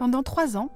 [0.00, 0.70] Pendant trois ans,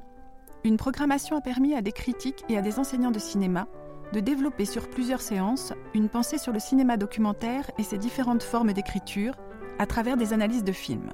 [0.65, 3.67] une programmation a permis à des critiques et à des enseignants de cinéma
[4.15, 8.73] de développer sur plusieurs séances une pensée sur le cinéma documentaire et ses différentes formes
[8.73, 9.35] d'écriture
[9.81, 11.11] à travers des analyses de films.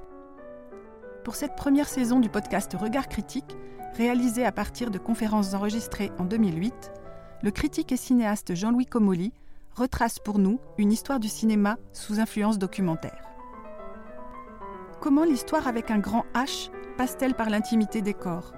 [1.25, 3.57] Pour cette première saison du podcast Regard critique,
[3.95, 6.93] réalisé à partir de conférences enregistrées en 2008,
[7.43, 9.33] le critique et cinéaste Jean-Louis Comolli
[9.75, 13.31] retrace pour nous une histoire du cinéma sous influence documentaire.
[15.01, 18.53] Comment l'histoire avec un grand H passe-t-elle par l'intimité des corps?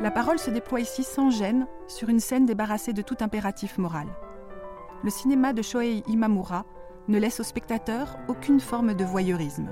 [0.00, 4.06] La parole se déploie ici sans gêne sur une scène débarrassée de tout impératif moral.
[5.02, 6.66] Le cinéma de Shohei Imamura
[7.08, 9.68] ne laisse au spectateur aucune forme de voyeurisme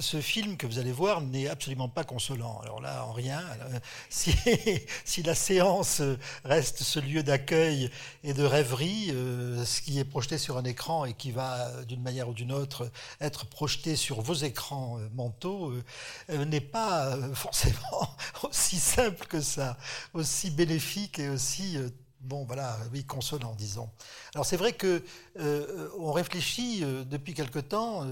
[0.00, 2.60] ce film que vous allez voir n'est absolument pas consolant.
[2.62, 3.42] Alors là, en rien.
[4.10, 4.34] Si,
[5.04, 6.00] si, la séance
[6.44, 7.90] reste ce lieu d'accueil
[8.22, 12.02] et de rêverie, euh, ce qui est projeté sur un écran et qui va, d'une
[12.02, 15.72] manière ou d'une autre, être projeté sur vos écrans euh, mentaux,
[16.30, 19.76] euh, n'est pas forcément aussi simple que ça,
[20.12, 21.76] aussi bénéfique et aussi
[22.20, 23.90] bon, voilà, oui, consolant, disons.
[24.34, 25.02] Alors c'est vrai que
[25.98, 28.06] on réfléchit depuis quelque temps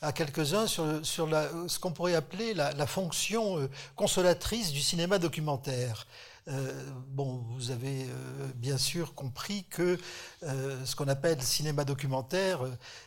[0.00, 6.06] à quelques-uns sur, ce qu'on pourrait appeler la, fonction euh, consolatrice du cinéma documentaire.
[6.46, 6.72] Euh,
[7.08, 9.98] bon, vous avez euh, bien sûr compris que
[10.42, 12.60] ce qu'on appelle cinéma documentaire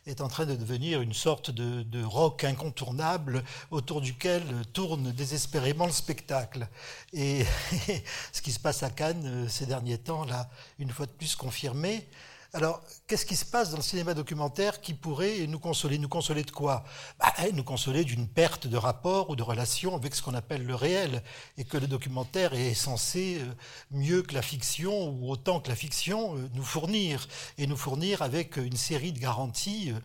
[0.06, 5.88] est en train de devenir une sorte de, de, roc incontournable autour duquel tourne désespérément
[5.88, 6.68] le spectacle.
[7.14, 7.46] Et
[8.34, 12.06] ce qui se passe à Cannes ces derniers temps, là, une fois de plus confirmé,
[12.54, 15.98] alors, qu'est-ce qui se passe dans le cinéma documentaire qui pourrait nous consoler?
[15.98, 16.84] Nous consoler de quoi?
[17.18, 20.66] Bah, eh, Nous consoler d'une perte de rapport ou de relation avec ce qu'on appelle
[20.66, 21.24] le réel,
[21.58, 23.54] et que le documentaire est censé euh,
[23.92, 27.26] mieux que la fiction, ou autant que la fiction, euh, nous fournir,
[27.58, 29.94] et nous fournir avec une série de garanties.
[29.96, 30.00] Euh,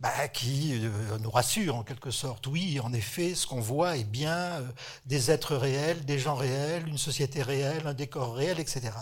[0.00, 0.80] bah, qui
[1.20, 2.46] nous rassurent en quelque sorte.
[2.46, 4.64] Oui, en effet, ce qu'on voit est bien
[5.04, 8.92] des êtres réels, des gens réels, une société réelle, un décor réel, etc.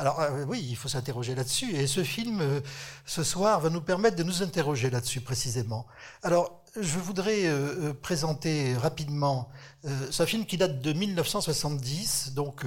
[0.00, 1.76] Alors euh, oui, il faut s'interroger là-dessus.
[1.76, 2.60] Et ce film, euh,
[3.04, 5.86] ce soir, va nous permettre de nous interroger là-dessus précisément.
[6.22, 9.50] Alors, je voudrais euh, présenter rapidement
[9.82, 12.66] un film qui date de 1970, donc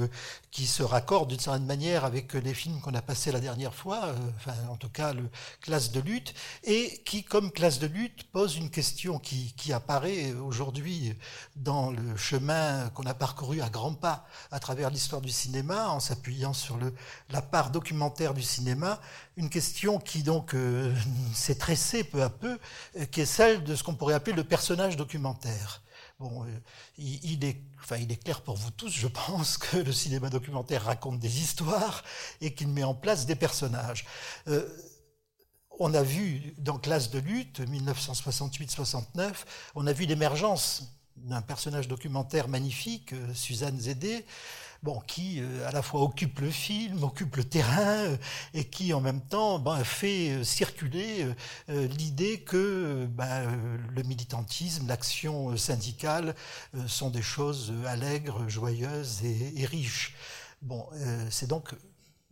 [0.49, 4.15] qui se raccorde d'une certaine manière avec les films qu'on a passés la dernière fois,
[4.35, 5.29] enfin en tout cas le
[5.61, 6.33] classe de lutte,
[6.63, 11.13] et qui, comme classe de lutte, pose une question qui, qui apparaît aujourd'hui
[11.55, 15.99] dans le chemin qu'on a parcouru à grands pas à travers l'histoire du cinéma, en
[15.99, 16.95] s'appuyant sur le,
[17.33, 19.01] la part documentaire du cinéma,
[19.35, 20.55] une question qui donc
[21.33, 22.57] s'est tressée peu à peu,
[23.11, 25.83] qui est celle de ce qu'on pourrait appeler le personnage documentaire.
[26.19, 26.59] Bon, euh,
[26.97, 30.83] il, est, enfin, il est clair pour vous tous, je pense, que le cinéma documentaire
[30.83, 32.03] raconte des histoires
[32.39, 34.05] et qu'il met en place des personnages.
[34.47, 34.67] Euh,
[35.79, 39.33] on a vu dans Classe de lutte, 1968-69,
[39.75, 40.83] on a vu l'émergence
[41.15, 44.25] d'un personnage documentaire magnifique, euh, Suzanne Zédé,
[44.83, 48.17] bon, qui euh, à la fois occupe le film, occupe le terrain, euh,
[48.53, 51.25] et qui en même temps ben, fait euh, circuler
[51.69, 53.47] l'idée que ben,
[53.95, 56.35] le militantisme, l'action syndicale
[56.87, 60.15] sont des choses allègres, joyeuses et, et riches.
[60.61, 60.85] Bon,
[61.29, 61.73] c'est donc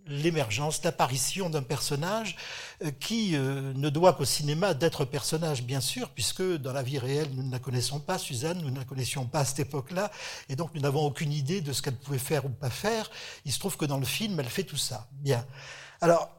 [0.07, 2.35] l'émergence, l'apparition d'un personnage
[2.83, 6.99] euh, qui euh, ne doit qu'au cinéma d'être personnage, bien sûr, puisque dans la vie
[6.99, 10.11] réelle, nous ne la connaissons pas, Suzanne, nous ne la connaissions pas à cette époque-là,
[10.49, 13.09] et donc nous n'avons aucune idée de ce qu'elle pouvait faire ou pas faire.
[13.45, 15.07] Il se trouve que dans le film, elle fait tout ça.
[15.11, 15.45] Bien.
[16.01, 16.29] Alors,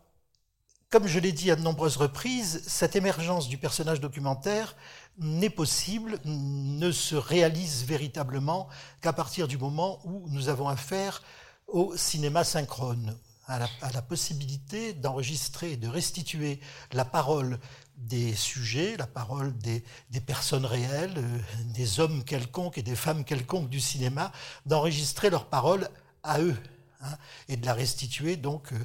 [0.90, 4.76] comme je l'ai dit à de nombreuses reprises, cette émergence du personnage documentaire
[5.18, 8.68] n'est possible, ne se réalise véritablement
[9.00, 11.22] qu'à partir du moment où nous avons affaire
[11.66, 13.16] au cinéma synchrone,
[13.52, 16.60] à la, possibilité d'enregistrer, de restituer
[16.92, 17.58] la parole
[17.96, 19.84] des sujets, la parole des,
[20.26, 21.38] personnes réelles, euh,
[21.74, 24.32] des hommes quelconques et des femmes quelconques du cinéma,
[24.66, 25.88] d'enregistrer leur parole
[26.22, 26.56] à eux
[27.02, 27.16] hein,
[27.48, 28.78] et de la restituer donc euh,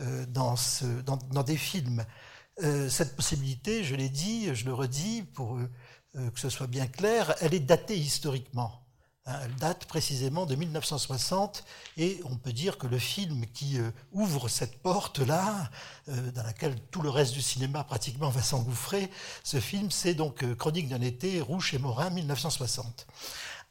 [0.00, 2.04] euh, dans, des films.
[2.88, 5.58] cette possibilité, je l'ai dit, je le redis pour
[6.14, 8.83] que ce soit bien clair, elle est datée historiquement.
[9.26, 11.64] Hein, elle date précisément de 1960
[11.96, 15.70] et on peut dire que le film qui euh, ouvre cette porte-là,
[16.10, 19.10] euh, dans laquelle tout le reste du cinéma pratiquement va s'engouffrer,
[19.42, 23.06] ce film c'est donc euh, Chronique d'un été, Rouge et Morin 1960.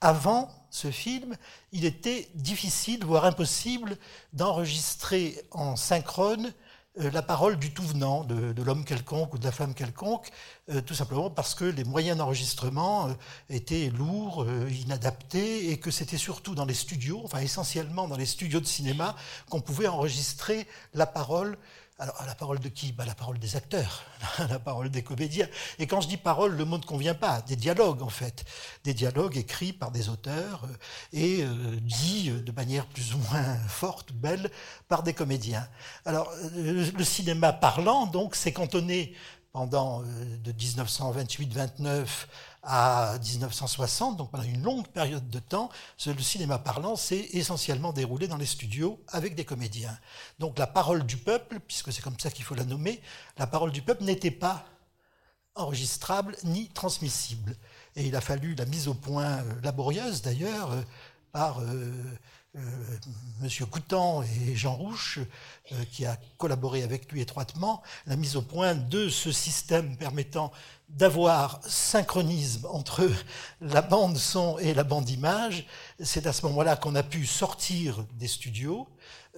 [0.01, 1.37] Avant ce film,
[1.71, 3.97] il était difficile, voire impossible,
[4.33, 6.51] d'enregistrer en synchrone
[6.95, 10.29] la parole du tout venant, de, l'homme quelconque ou de la femme quelconque,
[10.69, 13.13] euh, tout simplement parce que les moyens d'enregistrement euh,
[13.49, 18.59] étaient lourds, inadaptés, et que c'était surtout dans les studios, enfin essentiellement dans les studios
[18.59, 19.15] de cinéma,
[19.49, 21.57] qu'on pouvait enregistrer la parole
[21.99, 22.91] alors, la parole de qui?
[22.91, 24.03] Bah, La parole des acteurs,
[24.49, 25.47] la parole des comédiens.
[25.77, 27.41] Et quand je dis parole, le mot ne convient pas.
[27.41, 28.45] Des dialogues, en fait.
[28.83, 30.75] Des dialogues écrits par des auteurs euh,
[31.13, 34.49] et euh, dits euh, de manière plus ou moins forte, belle,
[34.87, 35.67] par des comédiens.
[36.05, 39.13] Alors, le cinéma parlant, donc, s'est cantonné
[39.53, 42.05] pendant de 1928-29
[42.63, 45.69] à 1960, donc pendant une longue période de temps,
[46.05, 49.95] le cinéma parlant s'est essentiellement déroulé dans les studios avec des comédiens.
[50.39, 52.99] Donc la parole du peuple, puisque c'est comme ça qu'il faut la nommer,
[53.37, 54.65] la parole du peuple n'était pas
[55.55, 57.55] enregistrable ni transmissible.
[57.95, 60.81] Et il a fallu la mise au point euh, laborieuse d'ailleurs euh,
[61.31, 61.91] par euh,
[63.41, 65.19] Monsieur Coutan et Jean Rouche,
[65.91, 70.51] qui a collaboré avec lui étroitement, la mise au point de ce système permettant
[70.89, 73.09] d'avoir synchronisme entre
[73.61, 75.65] la bande son et la bande image.
[75.99, 78.87] C'est à ce moment-là qu'on a pu sortir des studios,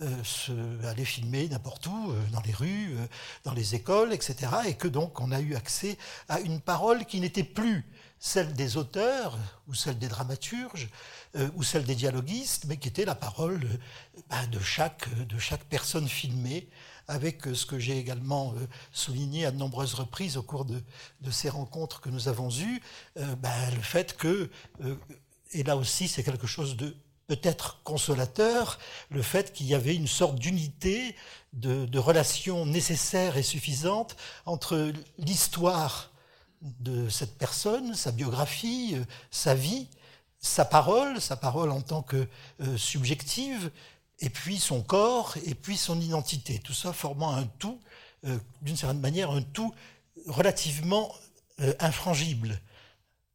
[0.02, 3.08] euh, aller filmer n'importe où, euh, dans les rues, euh,
[3.46, 4.52] dans les écoles, etc.
[4.68, 5.98] Et que donc on a eu accès
[6.28, 7.86] à une parole qui n'était plus
[8.26, 9.38] celle des auteurs
[9.68, 10.90] ou celle des dramaturges
[11.56, 13.62] ou celle des dialoguistes, mais qui était la parole
[14.30, 16.70] bah, de, chaque, de chaque personne filmée
[17.08, 20.82] avec euh, ce que j'ai également euh, souligné à de nombreuses reprises au cours de,
[21.32, 22.82] ces rencontres que nous avons eues,
[23.18, 24.50] euh, ben, le fait que,
[25.52, 26.96] et là aussi c'est quelque chose de
[27.28, 28.80] peut-être consolateur,
[29.10, 31.16] le fait qu'il y avait une sorte d'unité,
[31.54, 36.12] de, de relation nécessaire et suffisante entre l'histoire
[36.62, 38.96] de cette personne, sa biographie,
[39.32, 39.88] sa vie,
[40.40, 42.28] sa parole, sa parole en tant que
[42.78, 43.72] subjective,
[44.20, 46.60] et puis son corps, et puis son identité.
[46.60, 47.80] Tout ça formant un tout,
[48.26, 49.74] euh, d'une certaine manière, un tout
[50.28, 51.14] relativement
[51.60, 52.60] euh, infrangible,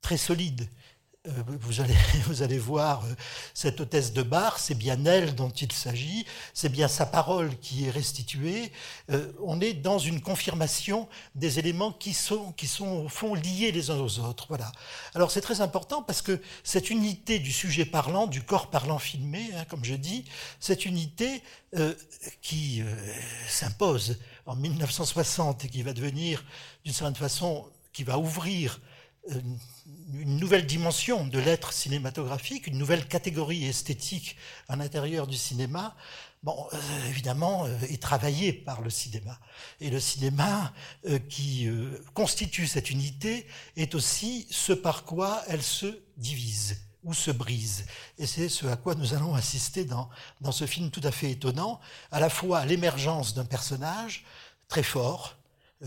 [0.00, 0.68] très solide.
[1.28, 3.14] Euh, vous, allez, vous allez voir euh,
[3.52, 6.24] cette hôtesse de bar, c'est bien elle dont il s'agit,
[6.54, 8.72] c'est bien sa parole qui est restituée.
[9.10, 13.70] Euh, on est dans une confirmation des éléments qui sont, qui sont au fond liés
[13.70, 14.46] les uns aux autres.
[14.48, 14.72] Voilà.
[15.14, 19.50] Alors c'est très important parce que cette unité du sujet parlant, du corps parlant filmé,
[19.54, 20.24] hein, comme je dis,
[20.58, 21.42] cette unité
[22.42, 22.82] qui
[23.46, 26.44] s'impose en 1960 et qui va devenir
[26.84, 28.80] d'une certaine façon, qui va ouvrir
[30.14, 34.36] une nouvelle dimension de l'être cinématographique, une nouvelle catégorie esthétique
[34.68, 35.96] à l'intérieur du cinéma,
[36.42, 39.38] bon, euh, évidemment, euh, est travaillée par le cinéma.
[39.80, 40.72] Et le cinéma
[41.06, 41.68] euh, qui
[42.14, 43.46] constitue cette unité
[43.76, 47.86] est aussi ce par quoi elle se divise ou se brise.
[48.18, 50.10] Et c'est ce à quoi nous allons assister dans,
[50.40, 54.24] dans ce film tout à fait étonnant, à la fois l'émergence d'un personnage
[54.68, 55.39] très fort,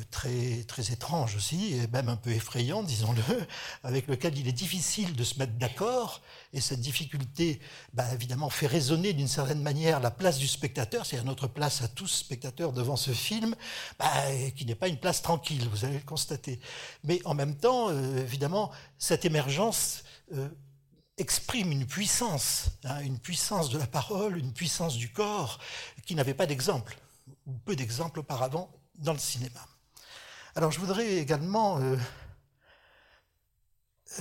[0.10, 3.22] très, étrange aussi, et même un peu effrayant, disons-le,
[3.84, 6.22] avec lequel il est difficile de se mettre d'accord.
[6.52, 7.60] Et cette difficulté,
[7.94, 11.88] bah, évidemment, fait résonner d'une certaine manière la place du spectateur, c'est-à-dire notre place à
[11.88, 13.56] tous spectateurs devant ce film,
[14.00, 14.12] bah,
[14.56, 16.60] qui n'est pas une place tranquille, vous allez le constater.
[17.04, 20.04] Mais en même temps, euh, évidemment, cette émergence
[20.34, 20.50] euh,
[21.18, 25.60] exprime une puissance, hein, une puissance de la parole, une puissance du corps,
[26.06, 26.98] qui n'avait pas d'exemple,
[27.46, 29.60] ou peu d'exemples auparavant dans le cinéma.
[30.56, 31.98] Alors je voudrais également euh,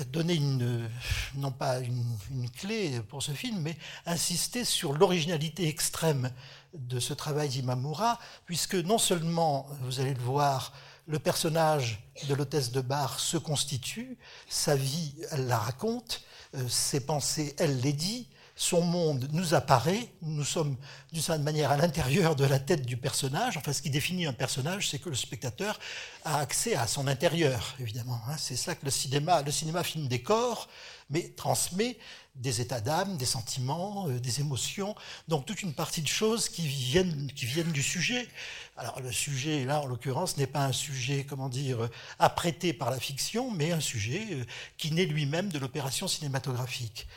[0.06, 0.88] donner une,
[1.34, 6.32] non pas une, clé pour ce film, mais insister sur l'originalité extrême
[6.72, 10.72] de ce travail d'Imamura, puisque non seulement, vous allez le voir,
[11.06, 14.16] le personnage de l'hôtesse de bar se constitue,
[14.48, 16.22] sa vie, elle la raconte,
[16.54, 18.26] euh, ses pensées, elle les dit,
[18.62, 20.76] son monde nous apparaît, nous sommes
[21.12, 23.56] d'une certaine manière à l'intérieur de la tête du personnage.
[23.56, 25.80] Enfin, ce qui définit un personnage, c'est que le spectateur
[26.24, 28.20] a accès à son intérieur, évidemment.
[28.28, 28.36] Hein.
[28.38, 30.68] C'est ça que le cinéma, le cinéma filme des corps,
[31.10, 31.98] mais transmet
[32.36, 34.94] des états d'âme, des sentiments, euh, des émotions,
[35.26, 38.28] donc toute une partie de choses qui viennent, qui viennent du sujet.
[38.76, 41.88] Alors le sujet, là, en l'occurrence, n'est pas un sujet, comment dire,
[42.20, 44.44] apprêté par la fiction, mais un sujet euh,
[44.78, 47.08] qui naît lui-même de l'opération cinématographique.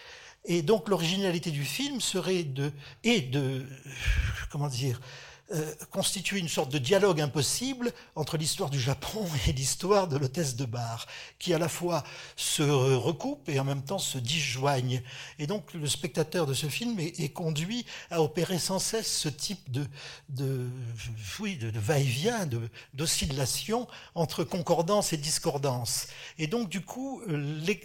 [0.46, 2.72] Et donc l'originalité du film serait de,
[3.04, 3.66] et de,
[4.52, 5.02] comment dire,
[5.52, 10.56] euh, constituer une sorte de dialogue impossible entre l'histoire du Japon et l'histoire de l'hôtesse
[10.56, 11.06] de bar,
[11.38, 12.04] qui à la fois
[12.36, 15.04] se recoupent et en même temps se disjoignent.
[15.38, 19.72] Et donc le spectateur de ce film est, conduit à opérer sans cesse ce type
[19.72, 19.86] de,
[20.30, 20.68] de,
[21.40, 22.50] oui, de, va-et-vient,
[22.96, 26.08] d'oscillation entre concordance et discordance.
[26.40, 27.22] Et donc du coup,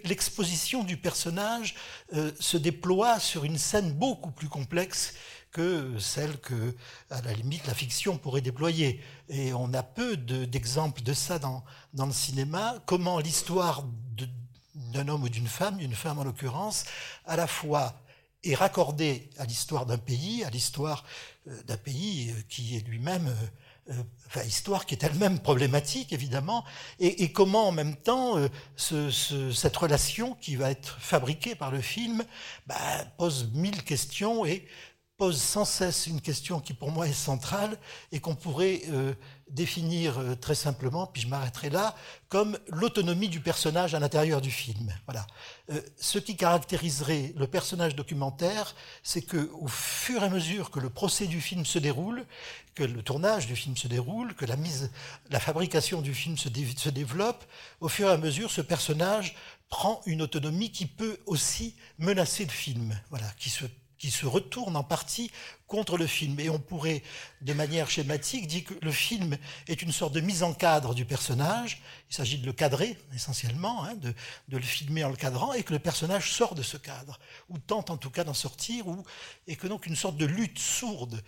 [0.03, 1.75] l'exposition du personnage
[2.15, 5.13] euh, se déploie sur une scène beaucoup plus complexe
[5.51, 6.75] que celle que,
[7.09, 9.01] à la limite, la fiction pourrait déployer.
[9.29, 12.75] Et on a peu d'exemples de, ça dans, le cinéma.
[12.85, 13.85] Comment l'histoire
[14.75, 16.85] d'un homme ou d'une femme, d'une femme en l'occurrence,
[17.25, 17.93] à la fois
[18.43, 21.03] est raccordée à l'histoire d'un pays, à l'histoire
[21.47, 23.27] euh, d'un pays euh, qui est lui-même
[23.89, 26.63] euh, enfin, histoire qui est elle-même problématique, évidemment,
[26.99, 28.35] et, comment en même temps
[28.77, 32.23] cette relation qui va être fabriquée par le film
[32.67, 32.75] bah,
[33.17, 34.65] pose mille questions et
[35.21, 37.77] pose sans cesse une question qui pour moi est centrale
[38.11, 39.13] et qu'on pourrait euh,
[39.51, 41.95] définir euh, très simplement, puis je m'arrêterai là,
[42.27, 44.91] comme l'autonomie du personnage à l'intérieur du film.
[45.05, 45.27] Voilà.
[45.69, 48.73] Euh, ce qui caractériserait le personnage documentaire,
[49.03, 52.25] c'est que au fur et à mesure que le procès du film se déroule,
[52.73, 54.89] que le tournage du film se déroule, que la mise,
[55.29, 56.49] la fabrication du film se,
[56.89, 57.45] développe,
[57.79, 59.35] au fur et à mesure, ce personnage
[59.69, 63.27] prend une autonomie qui peut aussi menacer le film, voilà,
[64.01, 65.29] qui se retourne en partie
[65.71, 66.37] contre le film.
[66.41, 67.01] Et on pourrait,
[67.39, 69.37] de manière schématique, dire que le film
[69.69, 71.81] est une sorte de mise en cadre du personnage.
[72.09, 74.13] Il s'agit de le cadrer, essentiellement, hein, de,
[74.49, 77.89] le filmer en le cadrant, et que le personnage sort de ce cadre, ou tente
[77.89, 78.83] en tout cas d'en sortir,
[79.47, 81.23] et que donc une sorte de lutte sourde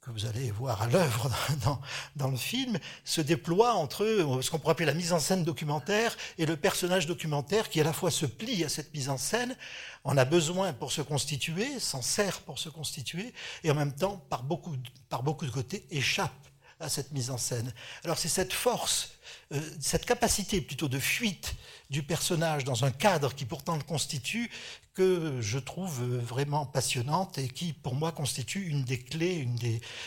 [0.00, 1.28] que vous allez voir à l'œuvre
[1.64, 1.80] dans,
[2.14, 4.06] dans, le film se déploie entre
[4.40, 7.84] ce qu'on pourrait appeler la mise en scène documentaire et le personnage documentaire qui à
[7.84, 9.56] la fois se plie à cette mise en scène,
[10.04, 14.24] en a besoin pour se constituer, s'en sert pour se constituer, et en même temps,
[14.28, 14.76] par beaucoup,
[15.08, 16.32] par beaucoup de côtés, échappe
[16.80, 17.72] à cette mise en scène.
[18.04, 19.12] Alors c'est cette force,
[19.52, 21.56] euh, cette capacité plutôt de fuite
[21.90, 24.50] du personnage dans un cadre qui pourtant le constitue,
[24.98, 29.46] que je trouve vraiment passionnante et qui, pour moi, constitue une des clés,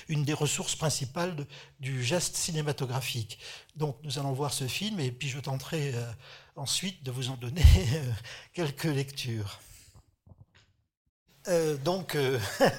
[0.10, 1.48] une des, ressources principales
[1.80, 3.40] du geste cinématographique.
[3.78, 6.12] Donc nous allons voir ce film et puis je tenterai euh,
[6.58, 8.12] ensuite de vous en donner euh,
[8.54, 9.62] quelques lectures.
[11.48, 12.40] Euh, donc, euh,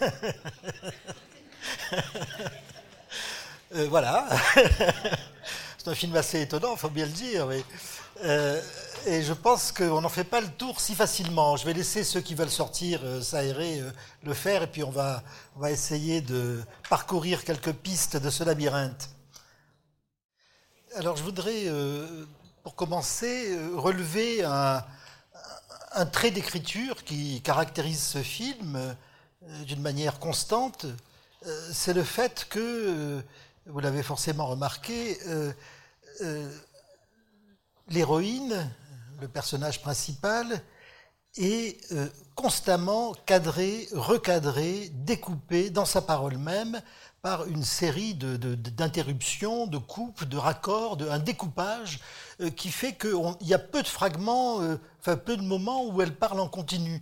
[3.75, 4.29] euh, voilà.
[5.79, 7.51] C'est un film assez étonnant, faut bien le dire.
[7.51, 11.57] et je pense qu'on n'en fait pas le tour si facilement.
[11.57, 13.83] Je vais laisser ceux qui veulent sortir s'aérer
[14.23, 15.25] le faire, et puis on va
[15.69, 19.11] essayer de parcourir quelques pistes de ce labyrinthe.
[20.95, 21.65] Alors je voudrais,
[22.63, 24.85] pour commencer, relever un,
[25.95, 30.87] un trait d'écriture qui caractérise ce film euh, d'une manière constante,
[31.47, 33.23] euh, c'est le fait que, euh,
[33.67, 35.19] vous l'avez forcément remarqué,
[37.89, 38.69] l'héroïne,
[39.21, 40.61] le personnage principal,
[41.37, 41.79] est
[42.35, 46.83] constamment cadré, recadré, découpé dans sa parole même
[47.23, 52.01] par une série d'interruptions, de, coupes, de raccords, de, un découpage
[52.41, 53.13] euh, qui fait qu'il
[53.43, 57.01] y a peu de fragments, euh, enfin peu de moments où elle parle en continu.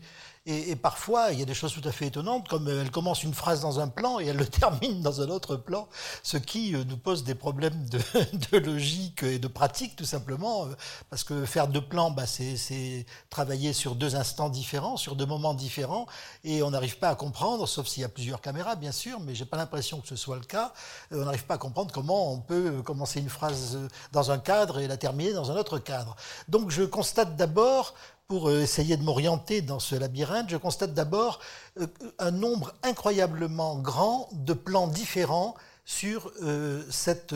[0.51, 3.23] Et, parfois, il y a des choses tout à fait étonnantes, comme euh, elle commence
[3.23, 5.89] une phrase dans un plan et elle le termine dans un autre plan,
[6.25, 7.87] ce qui nous pose des problèmes
[8.53, 10.67] de, logique et de pratique, tout simplement,
[11.09, 15.55] parce que faire deux plans, bah, c'est travailler sur deux instants différents, sur deux moments
[15.55, 16.07] différents,
[16.43, 19.37] et on n'arrive pas à comprendre, sauf s'il y a plusieurs caméras, bien sûr, mais
[19.37, 20.73] j'ai pas l'impression que ce soit le cas.
[21.13, 23.79] On n'arrive pas à comprendre comment on peut commencer une phrase
[24.11, 26.17] dans un cadre et la terminer dans un autre cadre.
[26.49, 27.95] Donc je constate d'abord,
[28.31, 31.41] pour euh, essayer de m'orienter dans ce labyrinthe, je constate d'abord
[31.81, 31.89] euh,
[32.21, 37.35] un nombre incroyablement grand de plans différents sur euh, cette,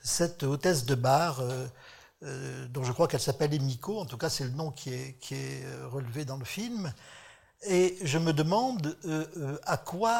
[0.00, 1.42] cette hôtesse de bar.
[2.70, 5.34] dont je crois qu'elle s'appelle Emiko, en tout cas c'est le nom qui est, qui
[5.34, 6.90] est relevé dans le film.
[7.66, 8.96] Et je me demande
[9.66, 10.14] à, quoi,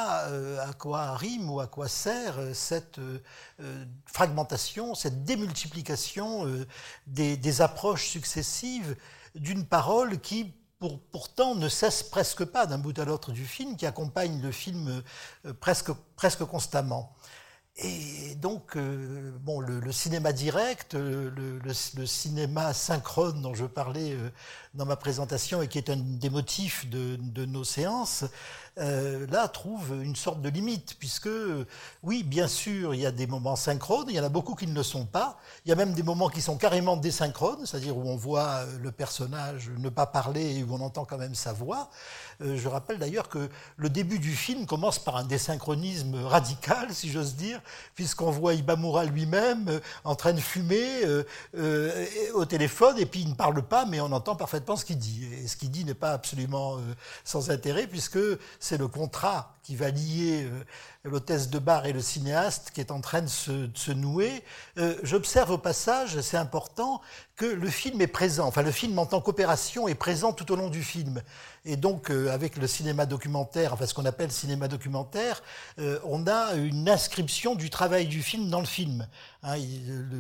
[0.70, 3.00] à quoi rime ou à quoi sert cette
[4.04, 6.46] fragmentation, cette démultiplication
[7.06, 8.94] des, approches successives
[9.36, 13.76] d'une parole qui pour, pourtant ne cesse presque pas d'un bout à l'autre du film,
[13.76, 15.02] qui accompagne le film
[15.60, 17.16] presque, presque constamment.
[17.78, 21.30] Et donc, euh, bon, le, cinéma direct, euh,
[21.62, 24.30] le, cinéma synchrone dont je parlais euh,
[24.72, 28.24] dans ma présentation et qui est un des motifs de nos séances,
[28.78, 31.30] euh, là trouve une sorte de limite, puisque
[32.02, 34.66] oui, bien sûr, il y a des moments synchrones, il y en a beaucoup qui
[34.66, 37.96] ne le sont pas, il y a même des moments qui sont carrément désynchrones, c'est-à-dire
[37.96, 41.54] où on voit le personnage ne pas parler et où on entend quand même sa
[41.54, 41.88] voix.
[42.42, 47.10] Euh, je rappelle d'ailleurs que le début du film commence par un désynchronisme radical, si
[47.10, 47.62] j'ose dire,
[47.94, 50.86] puisqu'on voit Ibamura lui-même euh, en train de fumer
[52.34, 55.24] au téléphone, et puis il ne parle pas, mais on entend parfaitement ce qu'il dit.
[55.32, 56.78] Et ce qu'il dit n'est pas absolument
[57.24, 58.18] sans intérêt, puisque
[58.66, 60.48] c'est le contrat qui va lier
[61.04, 64.42] l'hôtesse de bar et le cinéaste qui est en train de se, nouer.
[65.02, 67.00] J'observe au passage, c'est important,
[67.36, 70.56] que le film est présent, enfin le film en tant qu'opération est présent tout au
[70.56, 71.22] long du film.
[71.66, 75.42] Et donc avec le cinéma documentaire, enfin ce qu'on appelle cinéma documentaire,
[76.04, 79.06] on a une inscription du travail du film dans le film.
[79.48, 79.58] Hein,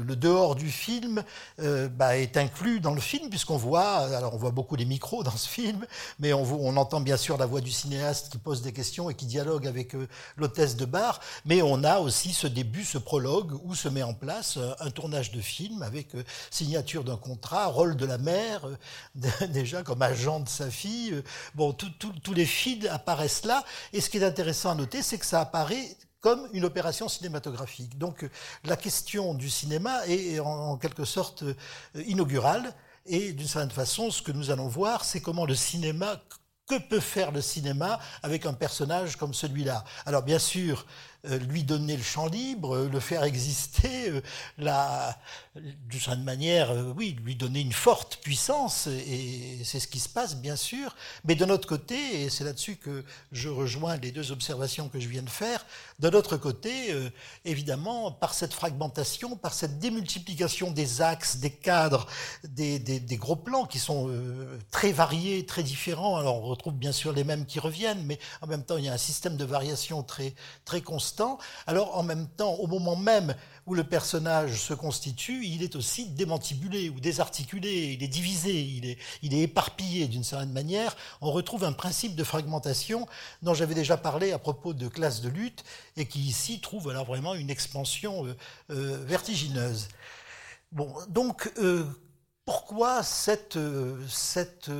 [0.06, 1.24] le, dehors du film
[1.58, 5.24] euh, bah, est inclus dans le film puisqu'on voit, alors on voit beaucoup les micros
[5.24, 5.84] dans ce film,
[6.20, 9.26] mais on, entend bien sûr la voix du cinéaste qui pose des questions et qui
[9.26, 13.74] dialogue avec euh, l'hôtesse de bar, mais on a aussi ce début, ce prologue où
[13.74, 16.10] se met en place euh, un tournage de film avec
[16.52, 18.62] signature d'un contrat, rôle de la mère,
[19.48, 21.20] déjà comme agent de sa fille.
[21.54, 25.26] Bon, tous les fils apparaissent là, et ce qui est intéressant à noter, c'est que
[25.26, 27.98] ça apparaît comme une opération cinématographique.
[27.98, 28.28] Donc
[28.64, 31.54] la question du cinéma est en, quelque sorte euh,
[32.06, 32.74] inaugurale.
[33.04, 36.20] Et d'une certaine façon, ce que nous allons voir, c'est comment le cinéma,
[36.66, 40.84] que peut faire le cinéma avec un personnage comme celui-là Alors bien sûr,
[41.26, 44.20] euh, lui donner le champ libre, euh, le faire exister,
[44.58, 45.16] la,
[45.88, 50.36] d'une certaine manière, oui, lui donner une forte puissance, et c'est ce qui se passe,
[50.36, 50.94] bien sûr.
[51.24, 55.08] Mais de notre côté, et c'est là-dessus que je rejoins les deux observations que je
[55.08, 55.64] viens de faire,
[55.98, 56.94] de notre côté,
[57.44, 62.06] évidemment, par cette fragmentation, par cette démultiplication des axes, des cadres,
[62.44, 64.10] des, des, des gros plans qui sont
[64.70, 66.16] très variés, très différents.
[66.16, 68.88] Alors on retrouve bien sûr les mêmes qui reviennent, mais en même temps, il y
[68.88, 70.34] a un système de variation très,
[70.64, 73.34] très constant alors en même temps, au moment même
[73.66, 78.86] où le personnage se constitue, il est aussi démantibulé ou désarticulé, il est divisé, il
[78.86, 80.96] est, il est éparpillé d'une certaine manière.
[81.20, 83.06] On retrouve un principe de fragmentation
[83.42, 85.64] dont j'avais déjà parlé à propos de classe de lutte
[85.96, 88.36] et qui ici trouve alors vraiment une expansion euh,
[88.70, 89.88] euh, vertigineuse.
[90.72, 91.84] Bon, donc euh,
[92.46, 93.58] pourquoi cette,
[94.08, 94.70] cette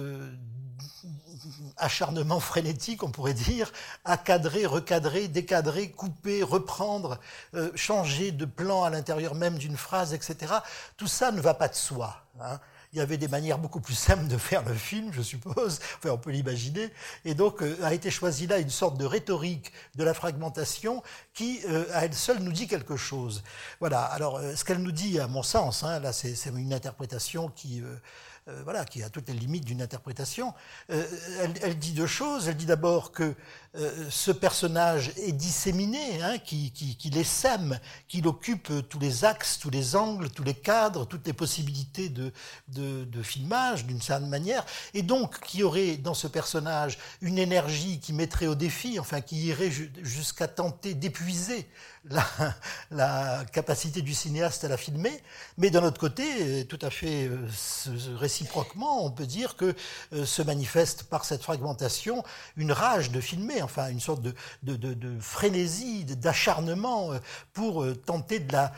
[1.76, 3.72] acharnement frénétique, on pourrait dire,
[4.04, 7.18] à cadrer, recadrer, décadrer, couper, reprendre,
[7.54, 10.54] euh, changer de plan à l'intérieur même d'une phrase, etc.
[10.96, 12.22] Tout ça ne va pas de soi.
[12.40, 12.58] Hein.
[12.96, 16.08] Il y avait des manières beaucoup plus simples de faire le film, je suppose, enfin
[16.08, 16.90] on peut l'imaginer,
[17.26, 21.02] et donc euh, a été choisie là une sorte de rhétorique de la fragmentation
[21.34, 23.42] qui, euh, à elle seule, nous dit quelque chose.
[23.80, 27.82] Voilà, alors ce qu'elle nous dit, à mon sens, hein, là c'est une interprétation qui
[28.48, 30.54] euh, voilà, qui a toutes les limites d'une interprétation.
[30.90, 31.04] Euh,
[31.62, 32.46] elle, dit deux choses.
[32.46, 33.34] Elle dit d'abord que
[33.78, 36.72] euh, ce personnage est disséminé, hein, qui,
[37.12, 41.32] les sème, qu'il occupe tous les axes, tous les angles, tous les cadres, toutes les
[41.32, 42.32] possibilités de,
[43.22, 48.46] filmage d'une certaine manière, et donc qui aurait dans ce personnage une énergie qui mettrait
[48.46, 49.70] au défi, enfin qui irait
[50.02, 51.68] jusqu'à tenter d'épuiser
[52.04, 52.24] la,
[52.90, 55.22] la, capacité du cinéaste à la filmer,
[55.58, 57.30] mais d'un autre côté, tout à fait
[58.16, 59.74] réciproquement, on peut dire que
[60.24, 62.22] se manifeste par cette fragmentation
[62.56, 67.18] une rage de filmer enfin une sorte de, de, frénésie, d'acharnement euh,
[67.52, 68.72] pour euh, tenter de la,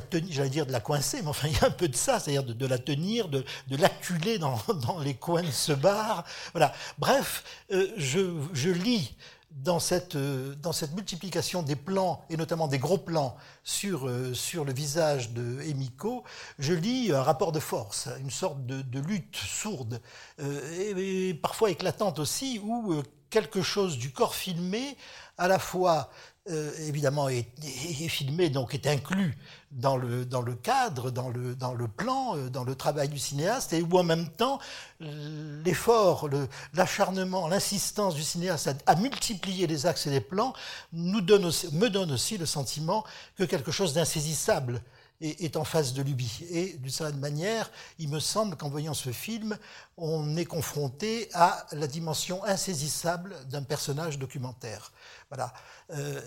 [0.00, 2.18] tenir, j'allais dire de la coincer, mais enfin il y a un peu de ça,
[2.18, 6.24] c'est-à-dire de, la tenir, de, l'acculer dans, dans, les coins de ce bar.
[6.52, 6.72] Voilà.
[6.98, 9.14] Bref, euh, je, je lis
[9.50, 14.72] dans cette, dans cette multiplication des plans, et notamment des gros plans, sur, sur le
[14.72, 16.24] visage de Emiko,
[16.58, 20.00] je lis un rapport de force, une sorte de, lutte sourde,
[20.38, 24.96] et, parfois éclatante aussi, où quelque chose du corps filmé,
[25.38, 26.10] à la fois
[26.48, 27.46] euh, évidemment est,
[28.08, 29.36] filmé, donc est inclus
[29.72, 33.18] dans le, dans le cadre, dans le, dans le plan, euh, dans le travail du
[33.18, 34.60] cinéaste, et où en même temps
[35.00, 36.30] l'effort,
[36.74, 40.52] l'acharnement, l'insistance du cinéaste à, multiplier les axes et les plans
[40.92, 43.04] nous donne me donne aussi le sentiment
[43.36, 44.80] que quelque chose d'insaisissable
[45.20, 46.44] est, en face de lui.
[46.50, 49.56] Et d'une certaine manière, il me semble qu'en voyant ce film,
[49.96, 54.92] on est confronté à la dimension insaisissable d'un personnage documentaire.
[55.30, 55.52] Voilà.
[55.90, 56.20] Euh,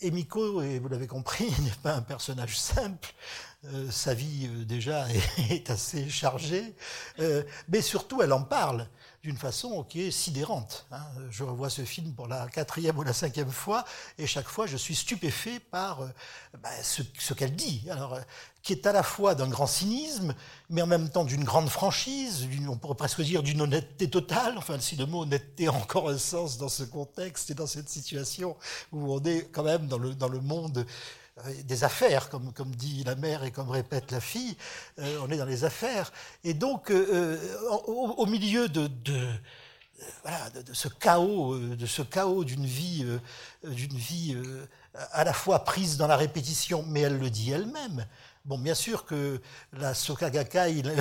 [0.00, 3.14] Emiko, et vous l'avez compris, n'est pas un personnage simple.
[3.74, 5.06] Euh, sa vie euh, déjà
[5.50, 6.74] est, assez chargée,
[7.18, 8.86] euh, mais surtout elle en parle
[9.26, 10.86] d'une façon qui est sidérante.
[10.92, 11.02] Hein.
[11.30, 13.84] Je revois ce film pour la quatrième ou la cinquième fois,
[14.18, 15.98] et chaque fois je suis stupéfait par
[16.62, 17.82] bah, ce, qu'elle dit.
[17.90, 18.20] Alors,
[18.62, 20.32] qui est à la fois d'un grand cynisme,
[20.70, 24.58] mais en même temps d'une grande franchise, on pourrait presque dire d'une honnêteté totale.
[24.58, 27.88] Enfin, si le mot honnêteté a encore un sens dans ce contexte et dans cette
[27.88, 28.56] situation
[28.92, 30.84] où on est quand même dans le, dans le monde euh,
[31.64, 34.56] des affaires, comme, comme dit la mère et comme répète la fille,
[34.98, 36.12] euh, on est dans les affaires.
[36.44, 37.38] Et donc, euh,
[37.86, 39.28] au, milieu de, de
[40.22, 43.06] voilà, de, ce chaos, de ce chaos d'une vie,
[43.64, 44.36] d'une vie
[45.12, 48.06] à la fois prise dans la répétition, mais elle le dit elle-même.
[48.46, 49.40] Bon, bien sûr que
[49.72, 50.94] la Sokagaka il,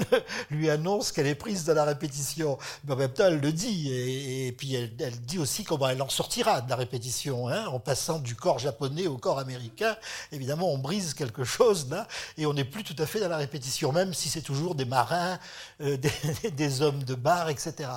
[0.50, 3.92] lui annonce qu'elle est prise dans la répétition, mais en même temps, elle le dit,
[3.92, 8.18] et, puis elle, dit aussi comment elle en sortira de la répétition, hein, en passant
[8.18, 9.96] du corps japonais au corps américain.
[10.32, 13.36] Évidemment, on brise quelque chose là, et on n'est plus tout à fait dans la
[13.36, 15.38] répétition, même si c'est toujours des marins,
[15.80, 15.96] euh,
[16.42, 17.90] des, des, hommes de bar, etc.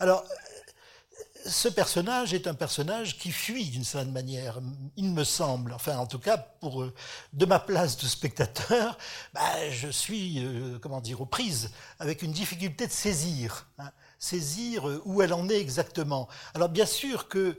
[0.00, 0.24] Alors,
[1.46, 4.60] ce personnage est un personnage qui fuit d'une certaine manière,
[4.96, 5.72] il me semble.
[5.72, 6.94] Enfin, en tout cas, pour euh,
[7.32, 8.98] de ma place de spectateur,
[9.34, 14.88] bah, je suis, euh, comment dire, aux prises avec une difficulté de saisir, hein, saisir
[14.88, 16.28] euh, où elle en est exactement.
[16.54, 17.58] Alors, bien sûr que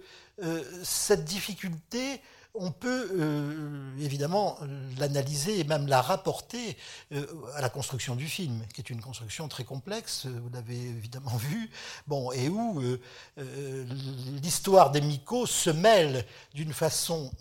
[0.81, 2.19] cette difficulté
[2.53, 4.57] on peut euh, évidemment
[4.97, 6.77] l'analyser et même la rapporter
[7.11, 11.35] euh, à la construction du film, qui est une construction très complexe, vous l'avez évidemment
[11.37, 11.69] vu,
[12.07, 13.85] bon, et où euh,
[14.41, 17.31] l'histoire des Miko se mêle d'une façon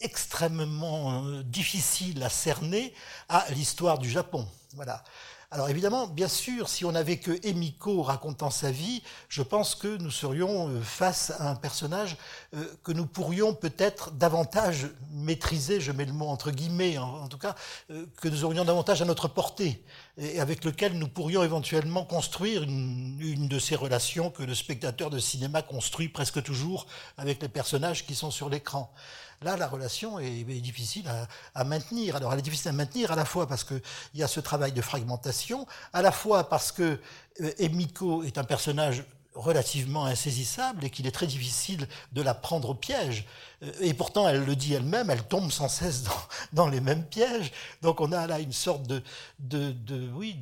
[0.00, 2.94] extrêmement difficile à cerner
[3.28, 4.46] à l'histoire du Japon.
[4.74, 5.04] Voilà.
[5.52, 9.96] Alors évidemment, bien sûr, si on n'avait que Emiko racontant sa vie, je pense que
[9.96, 12.16] nous serions euh, face à un personnage
[12.54, 17.36] euh, que nous pourrions peut-être davantage maîtriser, je mets le mot entre guillemets, en, tout
[17.36, 17.56] cas,
[17.90, 19.82] euh, que nous aurions davantage à notre portée,
[20.20, 25.18] et avec lequel nous pourrions éventuellement construire une, de ces relations que le spectateur de
[25.18, 28.92] cinéma construit presque toujours avec les personnages qui sont sur l'écran.
[29.42, 31.08] Là, la relation est, difficile
[31.54, 32.16] à, maintenir.
[32.16, 33.80] Alors, elle est difficile à maintenir à la fois parce qu'il
[34.14, 37.00] y a ce travail de fragmentation, à la fois parce que
[37.40, 39.04] euh, Emiko est un personnage
[39.34, 43.26] relativement insaisissable et qu'il est très difficile de la prendre au piège.
[43.62, 46.04] Euh, et pourtant, elle le dit elle-même, elle tombe sans cesse
[46.52, 47.52] dans, les mêmes pièges.
[47.82, 49.02] Donc on a là une sorte de,
[50.14, 50.36] oui,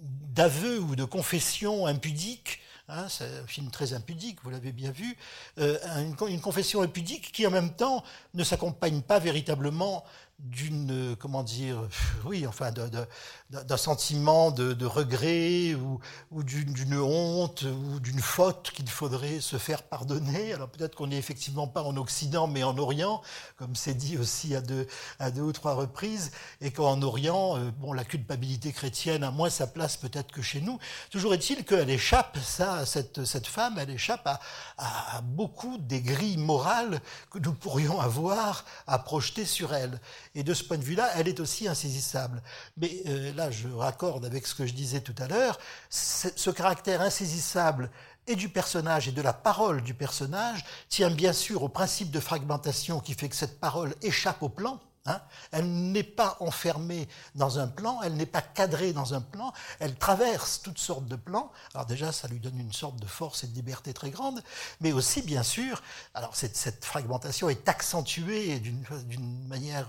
[0.00, 2.60] d'aveu ou de confession impudique
[2.92, 5.16] Hein, c'est un film très impudique, vous l'avez bien vu,
[5.58, 5.78] euh,
[6.26, 8.02] une, confession impudique qui en même temps
[8.34, 10.04] ne s'accompagne pas véritablement
[10.44, 11.76] d'une, comment dire,
[12.24, 16.00] oui, enfin, d'un sentiment de, regret ou,
[16.30, 20.52] ou d'une honte ou d'une faute qu'il faudrait se faire pardonner.
[20.52, 23.22] Alors peut-être qu'on n'est effectivement pas en Occident, mais en Orient,
[23.56, 24.86] comme c'est dit aussi à deux,
[25.18, 29.50] à deux ou trois reprises, et qu'en Orient, euh, bon, la culpabilité chrétienne a moins
[29.50, 30.78] sa place peut-être que chez nous.
[31.10, 34.40] Toujours est-il qu'elle échappe, ça, cette, cette femme, elle échappe à,
[34.78, 37.00] à beaucoup des grilles morales
[37.30, 40.00] que nous pourrions avoir à projeter sur elle.
[40.34, 42.42] Et de ce point de vue-là, elle est aussi insaisissable.
[42.76, 45.58] Mais euh, là, je raccorde avec ce que je disais tout à l'heure,
[45.90, 47.90] ce caractère insaisissable
[48.26, 52.20] et du personnage et de la parole du personnage tient bien sûr au principe de
[52.20, 55.18] fragmentation qui fait que cette parole échappe au plan, Hein.
[55.50, 59.96] elle n'est pas enfermée dans un plan, elle n'est pas cadrée dans un plan, elle
[59.96, 61.50] traverse toutes sortes de plans.
[61.72, 64.42] Alors déjà, ça lui donne une sorte de force et de liberté très grande,
[64.80, 65.82] mais aussi, bien sûr,
[66.12, 69.88] alors cette, cette fragmentation est accentuée d'une manière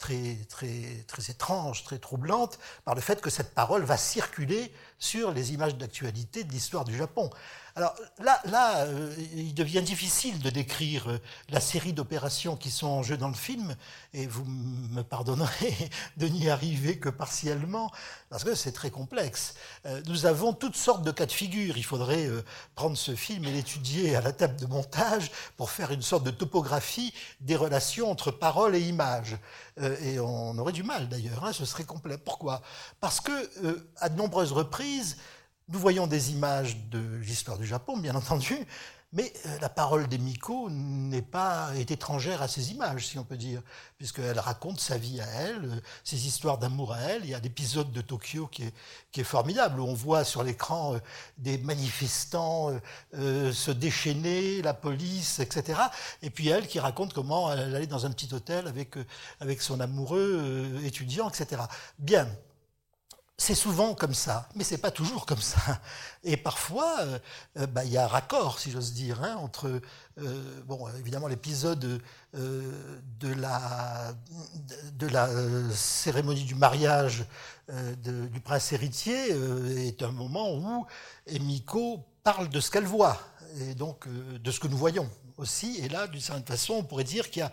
[0.00, 5.30] très, très, très étrange, très troublante, par le fait que cette parole va circuler sur
[5.30, 7.30] les images d'actualité de l'histoire du Japon.
[7.80, 12.88] Alors là, là euh, il devient difficile de décrire euh, la série d'opérations qui sont
[12.88, 13.74] en jeu dans le film,
[14.12, 15.74] et vous me pardonnerez
[16.18, 17.90] de n'y arriver que partiellement,
[18.28, 19.54] parce que c'est très complexe.
[19.86, 21.78] Euh, nous avons toutes sortes de cas de figure.
[21.78, 22.28] Il faudrait
[22.74, 26.30] prendre ce film et l'étudier à la table de montage pour faire une sorte de
[26.30, 29.38] topographie des relations entre parole et image.
[30.02, 32.18] et on aurait du mal d'ailleurs, hein, ce serait complet.
[32.18, 32.60] Pourquoi?
[33.00, 33.32] Parce que
[33.96, 35.16] à de nombreuses reprises,
[35.70, 38.66] nous voyons des images de l'histoire du Japon, bien entendu,
[39.12, 43.36] mais euh, la parole d'Emiko n'est pas est étrangère à ces images, si on peut
[43.36, 43.60] dire,
[43.98, 47.24] puisqu'elle raconte sa vie à elle, euh, ses histoires d'amour à elle.
[47.24, 48.74] Il y a l'épisode de Tokyo qui est,
[49.10, 50.98] qui est formidable, où on voit sur l'écran euh,
[51.38, 52.70] des manifestants
[53.12, 55.80] se déchaîner, la police, etc.
[56.22, 58.94] Et puis elle qui raconte comment elle allait dans un petit hôtel avec,
[59.40, 61.62] avec son amoureux étudiant, etc.
[61.98, 62.28] Bien,
[63.40, 65.80] c'est souvent comme ça, mais c'est pas toujours comme ça.
[66.24, 67.18] Et parfois, euh,
[67.58, 69.80] euh, bah, il y a un raccord, si j'ose dire, hein, entre,
[70.18, 72.02] euh, bon, évidemment, l'épisode
[72.34, 74.12] de la,
[74.92, 75.28] de la
[75.72, 77.24] cérémonie du mariage
[78.02, 79.30] du prince héritier
[79.86, 80.86] est un moment où
[81.26, 83.18] Emiko parle de ce qu'elle voit,
[83.58, 85.78] et donc de ce que nous voyons aussi.
[85.78, 87.50] Et là, d'une certaine façon, on pourrait dire qu'il y a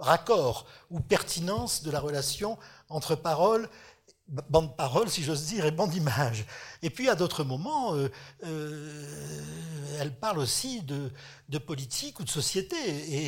[0.00, 3.68] raccord ou pertinence de la relation entre parole
[4.30, 6.44] bande parole, si j'ose dire, et bande image.
[6.82, 8.10] Et puis à d'autres moments, euh,
[8.44, 9.42] euh,
[9.98, 11.10] elle parle aussi de,
[11.58, 12.76] politique ou de société,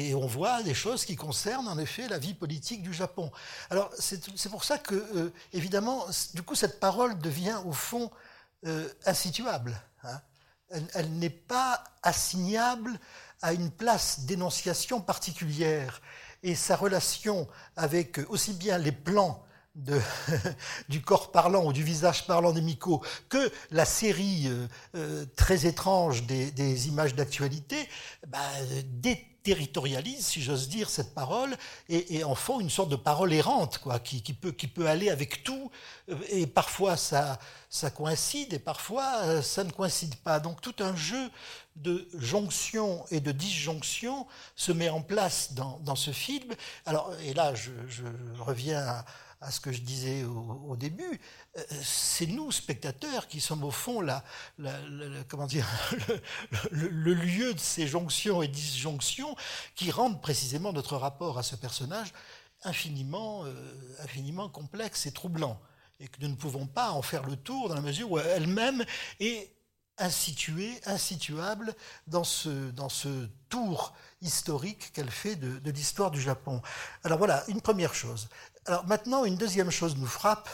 [0.09, 3.31] et on voit des choses qui concernent en effet la vie politique du Japon.
[3.71, 8.11] Alors c'est pour ça que, euh, évidemment, du coup, cette parole devient au fond
[9.07, 9.77] insituable.
[10.05, 10.21] Hein.
[10.95, 12.97] elle n'est pas assignable
[13.41, 16.01] à une place d'énonciation particulière.
[16.45, 19.45] et sa relation avec aussi bien les plans
[20.88, 25.64] du corps parlant ou du visage parlant des Miko que la série euh, euh, très
[25.66, 27.88] étrange des, images d'actualité
[28.26, 28.38] bah,
[28.85, 31.56] déterritorialise, si j'ose dire, cette parole
[31.88, 35.42] et, en font une sorte de parole errante quoi, qui, peut, qui peut aller avec
[35.42, 35.70] tout.
[36.28, 37.38] Et parfois ça,
[37.70, 40.38] ça coïncide et parfois euh, ça ne coïncide pas.
[40.38, 41.30] Donc tout un jeu
[41.76, 46.52] de jonction et de disjonction se met en place dans, dans ce film.
[46.85, 48.02] Alors, et là, je, je
[48.38, 49.04] reviens à,
[49.42, 51.20] à ce que je disais au, début,
[51.57, 54.24] euh, c'est nous, spectateurs, qui sommes au fond la,
[55.28, 55.66] comment dire,
[56.70, 59.35] le, lieu de ces jonctions et disjonctions
[59.74, 62.12] qui rendent précisément notre rapport à ce personnage
[62.62, 63.52] infiniment, euh,
[64.00, 65.61] infiniment complexe et troublant.
[65.98, 68.85] Et que nous ne pouvons pas en faire le tour dans la mesure où elle-même
[69.20, 69.52] est
[69.98, 71.74] insituée, insituable
[72.07, 76.62] dans ce, dans ce tour historique qu'elle fait de l'histoire du Japon.
[77.05, 78.28] Alors voilà, une première chose.
[78.66, 80.48] Alors maintenant, une deuxième chose nous frappe,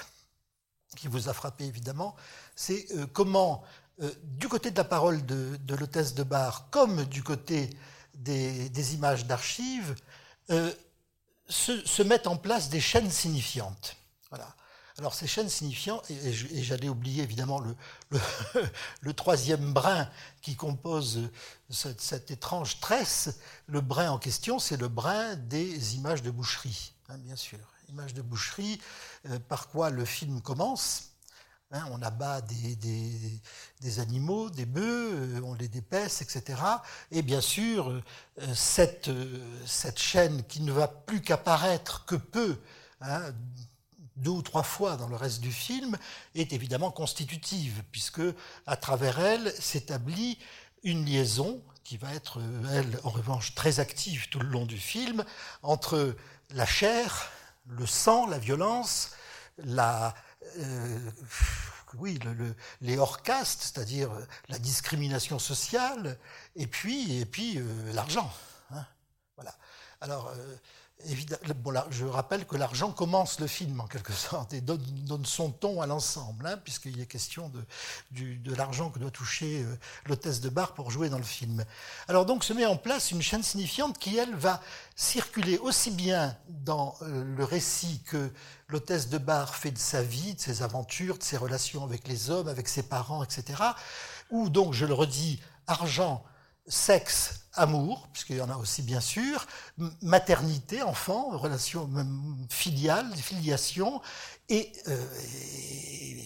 [0.96, 2.16] qui vous a frappé évidemment,
[2.56, 3.62] c'est euh, comment,
[4.00, 7.70] euh, du côté de la parole de, l'hôtesse de bar, comme du côté
[8.14, 9.94] des, images d'archives,
[10.50, 10.72] euh,
[11.48, 13.96] se, mettent en place des chaînes signifiantes.
[14.30, 14.54] Voilà.
[14.96, 17.62] Alors ces chaînes signifiantes, et, j'allais oublier évidemment
[19.00, 20.08] le, troisième brin
[20.40, 21.30] qui compose
[21.70, 27.18] cette, étrange tresse, le brin en question, c'est le brin des images de boucherie, hein,
[27.18, 28.80] bien sûr image de boucherie,
[29.28, 31.08] euh, par quoi le film commence.
[31.70, 32.76] Hein, on abat des,
[33.80, 36.58] des, animaux, des bœufs, euh, on les dépaisse, etc.
[37.10, 39.10] Et bien sûr, euh, cette,
[39.98, 42.56] chaîne qui ne va plus qu'apparaître que peu,
[43.02, 43.20] hein,
[44.16, 45.98] deux ou trois fois dans le reste du film,
[46.34, 48.22] est évidemment constitutive, puisque
[48.66, 50.38] à travers elle s'établit
[50.84, 52.40] une liaison qui va être,
[52.72, 55.22] elle, en revanche, très active tout le long du film,
[55.62, 56.16] entre
[56.50, 57.30] la chair,
[57.68, 59.14] le sang, la violence,
[59.58, 60.14] la,
[60.58, 61.10] euh,
[61.94, 62.18] oui,
[62.80, 64.10] les hors-castes, c'est-à-dire
[64.48, 66.18] la discrimination sociale,
[66.56, 68.32] et puis, et puis euh, l'argent.
[68.70, 68.86] Hein.
[69.36, 69.54] voilà.
[70.00, 70.32] Alors,
[71.62, 75.80] Bon, je rappelle que l'argent commence le film en quelque sorte et donne, son ton
[75.80, 77.52] à l'ensemble, hein, puisqu'il est question
[78.10, 81.64] de, l'argent que doit toucher euh, l'hôtesse de bar pour jouer dans le film.
[82.08, 84.60] Alors donc se met en place une chaîne signifiante qui, elle, va
[84.96, 88.32] circuler aussi bien dans euh, le récit que
[88.68, 92.28] l'hôtesse de bar fait de sa vie, de ses aventures, de ses relations avec les
[92.30, 93.62] hommes, avec ses parents, etc.
[94.30, 96.24] Ou donc, je le redis, argent,
[96.68, 99.46] sexe, amour, puisqu'il y en a aussi bien sûr,
[100.02, 101.90] maternité, enfant, relation
[102.48, 104.00] filiale, filiation,
[104.48, 105.06] et, euh,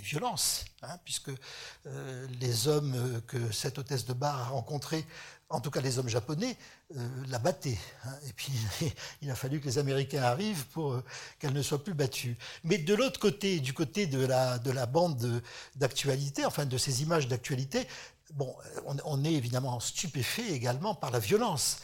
[0.02, 1.30] violence, hein, puisque
[1.86, 5.04] euh, les hommes que cette hôtesse de bar a rencontrés,
[5.48, 6.56] en tout cas les hommes japonais,
[6.96, 7.78] euh, la battaient.
[8.04, 8.52] Hein, et puis
[9.22, 11.02] il a fallu que les Américains arrivent pour
[11.38, 12.36] qu'elle ne soit plus battue.
[12.64, 15.42] Mais de l'autre côté, du côté de la, de la bande
[15.76, 17.88] d'actualité, enfin de ces images d'actualité,
[18.32, 18.54] bon,
[18.86, 21.78] on, est évidemment stupéfait également par la violence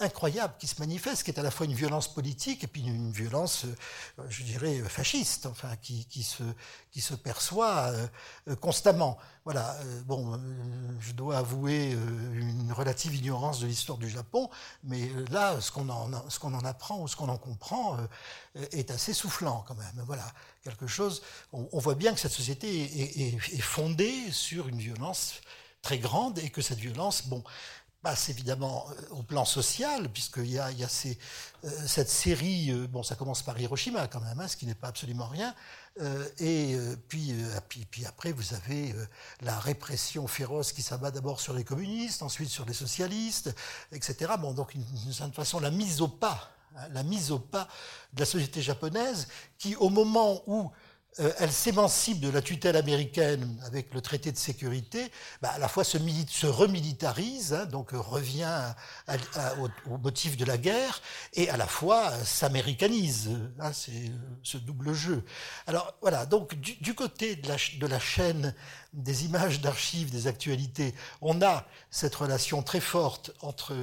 [0.00, 3.12] incroyable qui se manifeste, qui est à la fois une violence politique et puis une
[3.12, 3.64] violence,
[4.18, 7.92] euh, je dirais, fasciste, enfin, qui, se, perçoit
[8.48, 9.18] euh, constamment.
[9.44, 10.40] Voilà, euh, bon,
[11.00, 14.48] je dois avouer une relative ignorance de l'histoire du Japon,
[14.84, 17.98] mais là, ce qu'on en, apprend ou ce qu'on en comprend
[18.72, 20.04] est assez soufflant quand même.
[20.06, 20.26] Voilà,
[20.62, 25.40] quelque chose, on, voit bien que cette société est fondée sur une violence
[25.82, 27.42] très grande et que cette violence, bon,
[28.02, 32.70] passe évidemment euh, au plan social, puisqu'il y a, il y a euh, cette série,
[32.70, 35.54] euh, bon, ça commence par Hiroshima quand même, hein, ce qui n'est pas absolument rien,
[36.38, 37.34] et puis,
[38.06, 38.94] après, vous avez
[39.42, 43.54] la répression féroce qui s'abat d'abord sur les communistes, ensuite sur les socialistes,
[43.92, 44.32] etc.
[44.38, 47.68] Bon, donc, d'une certaine façon, la mise au pas, hein, la mise au pas
[48.14, 50.70] de la société japonaise, qui, au moment où
[51.18, 55.10] elle s'émancipe de la tutelle américaine avec le traité de sécurité,
[55.42, 58.74] bah, à la fois se, se remilitarise, hein, donc revient
[59.88, 61.02] au, motif de la guerre,
[61.34, 63.30] et à la fois euh, s'américanise.
[63.58, 65.24] Hein, c'est euh, ce double jeu.
[65.66, 68.54] Alors voilà, donc du, côté de la, de la chaîne
[68.92, 73.74] des images d'archives, des actualités, on a cette relation très forte entre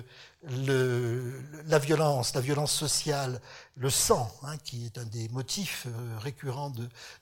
[0.44, 3.42] la violence, la violence sociale,
[3.76, 6.72] le sang, hein, qui est un des motifs euh, récurrents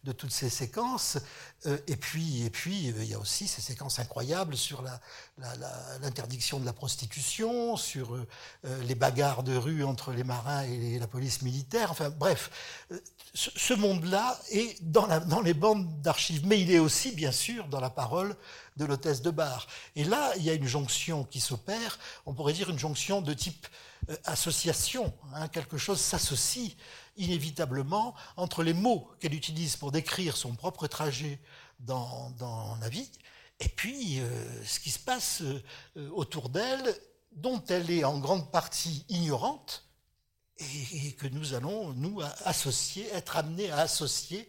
[0.04, 1.18] de, toutes ces séquences,
[1.66, 4.84] euh, et puis, et puis euh, il y a aussi ces séquences incroyables sur
[6.02, 8.18] l'interdiction de la prostitution, sur
[8.64, 12.50] les bagarres de rue entre les marins et la police militaire, enfin bref,
[13.34, 17.90] ce monde-là est dans, les bandes d'archives, mais il est aussi, bien sûr, dans la
[17.90, 18.36] parole
[18.76, 19.68] de l'hôtesse de bar.
[19.96, 23.34] Et là, il y a une jonction qui s'opère, on pourrait dire une jonction de
[23.34, 23.68] type
[24.10, 25.14] euh, association.
[25.34, 26.76] Hein, quelque chose s'associe
[27.18, 31.40] inévitablement entre les mots qu'elle utilise pour décrire son propre trajet
[31.80, 33.10] dans, la vie,
[33.60, 36.96] et puis euh, ce qui se passe euh, autour d'elle,
[37.34, 39.84] dont elle est en grande partie ignorante,
[40.58, 44.48] et, que nous allons, nous, associer, être amenés à associer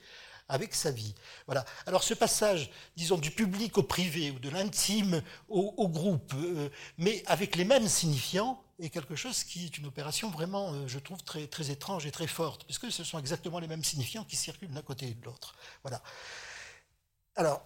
[0.49, 1.15] avec sa vie.
[1.47, 1.65] Voilà.
[1.87, 7.23] Alors ce passage, disons, du public au privé ou de l'intime au, groupe, euh, mais
[7.27, 11.23] avec les mêmes signifiants, est quelque chose qui est une opération vraiment, euh, je trouve,
[11.23, 14.73] très, très étrange et très forte, puisque ce sont exactement les mêmes signifiants qui circulent
[14.73, 15.55] d'un côté et de l'autre.
[15.83, 16.03] Voilà.
[17.37, 17.63] Alors,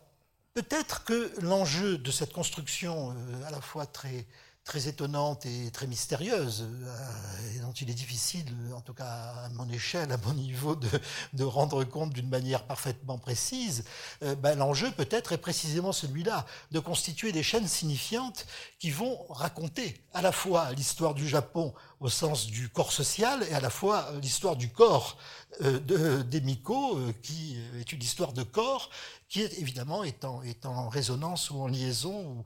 [0.55, 4.27] peut-être que l'enjeu de cette construction, euh, à la fois très
[4.65, 9.49] très étonnante et très mystérieuse, euh, et dont il est difficile, en tout cas à
[9.51, 13.85] mon échelle, à mon niveau, de, rendre compte d'une manière parfaitement précise,
[14.23, 18.47] euh, ben, l'enjeu peut-être est précisément celui-là, de constituer des chaînes signifiantes
[18.79, 23.55] qui vont raconter à la fois l'histoire du Japon au sens du corps social et
[23.55, 25.17] à la fois l'histoire du corps
[25.63, 28.91] euh, de, d'Emiko, qui est une histoire de corps
[29.29, 32.45] qui évidemment est en, est en résonance ou en liaison ou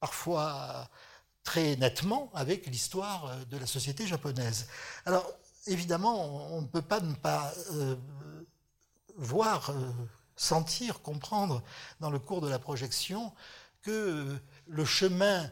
[0.00, 0.88] parfois
[1.44, 4.66] très nettement avec l'histoire euh, de la société japonaise.
[5.06, 5.30] Alors,
[5.66, 7.96] évidemment, on ne peut pas ne pas euh,
[9.16, 9.90] voir, euh,
[10.36, 11.62] sentir, comprendre
[12.00, 13.32] dans le cours de la projection
[13.82, 15.50] que le chemin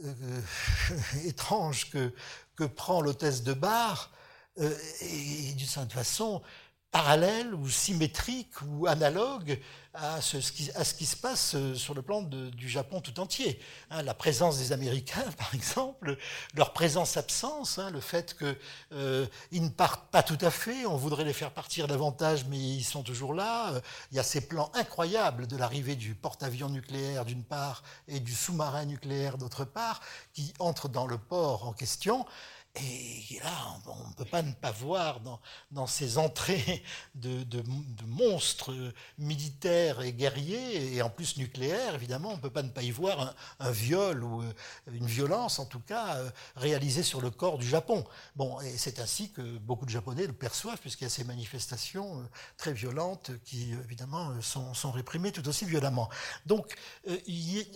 [1.24, 2.12] étrange que,
[2.56, 4.10] que prend l'hôtesse de bar
[4.56, 6.42] est d'une certaine façon
[6.90, 9.60] parallèle ou symétrique ou analogue
[9.94, 13.18] à ce, qui, à ce qui se passe euh, sur le plan du Japon tout
[13.18, 13.60] entier.
[13.90, 16.16] Hein, la présence des Américains, par exemple,
[16.54, 18.56] leur présence-absence, hein, le fait qu'ils
[18.92, 22.84] euh, ne partent pas tout à fait, on voudrait les faire partir davantage, mais ils
[22.84, 23.72] sont toujours là.
[24.12, 28.32] Il y a ces plans incroyables de l'arrivée du porte-avions nucléaire d'une part et du
[28.32, 30.00] sous-marin nucléaire d'autre part,
[30.32, 32.26] qui entrent dans le port en question.
[32.76, 33.50] Et là,
[33.86, 35.20] on ne peut pas ne pas voir
[35.72, 36.84] dans, ces entrées
[37.16, 37.44] de,
[38.06, 38.72] monstres
[39.18, 42.92] militaires et guerriers, et en plus nucléaires, évidemment, on ne peut pas ne pas y
[42.92, 44.52] voir un, viol ou euh,
[44.92, 48.04] une violence, en tout cas, euh, réalisée sur le corps du Japon.
[48.36, 52.20] Bon, et c'est ainsi que beaucoup de Japonais le perçoivent, puisqu'il y a ces manifestations
[52.20, 52.24] euh,
[52.56, 56.08] très violentes qui, évidemment, sont, réprimées tout aussi violemment.
[56.46, 56.74] Donc,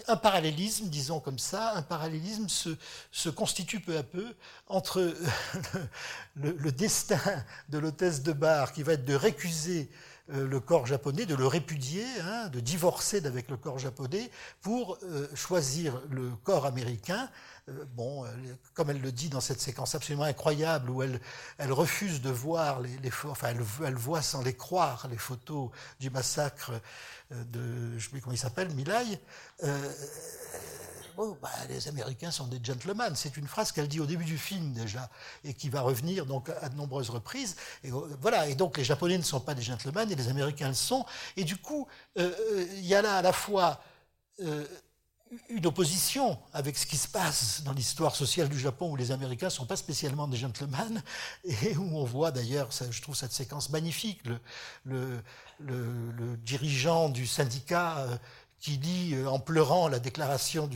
[0.08, 2.76] un parallélisme, disons comme ça, un parallélisme se,
[3.12, 4.34] se constitue peu à peu
[4.66, 5.14] entre entre
[6.36, 7.18] le, destin
[7.70, 9.88] de l'hôtesse de bar qui va être de récuser
[10.30, 14.98] euh, le corps japonais, de le répudier, hein, de divorcer d'avec le corps japonais pour
[15.02, 17.30] euh, choisir le corps américain.
[17.70, 18.26] Euh, bon,
[18.74, 21.18] comme elle le dit dans cette séquence absolument incroyable où elle,
[21.58, 26.72] refuse de voir les, les enfin elle, voit sans les croire les photos du massacre
[27.30, 29.18] de, je sais plus comment il s'appelle, Milai.
[31.16, 33.14] Oh, bah, les Américains sont des gentlemen.
[33.14, 35.08] C'est une phrase qu'elle dit au début du film déjà
[35.44, 37.54] et qui va revenir donc à de nombreuses reprises.
[37.84, 38.48] Et euh, voilà.
[38.48, 41.06] Et donc les Japonais ne sont pas des gentlemen et les Américains le sont.
[41.36, 41.86] Et du coup,
[42.18, 43.80] euh, euh, il y a là à la fois
[45.48, 49.46] une opposition avec ce qui se passe dans l'histoire sociale du Japon où les Américains
[49.46, 51.00] ne sont pas spécialement des gentlemen
[51.44, 54.20] et où on voit d'ailleurs, je trouve cette séquence magnifique,
[54.84, 55.22] le,
[55.60, 58.08] le dirigeant du syndicat
[58.64, 60.70] qui lit euh, en pleurant la déclaration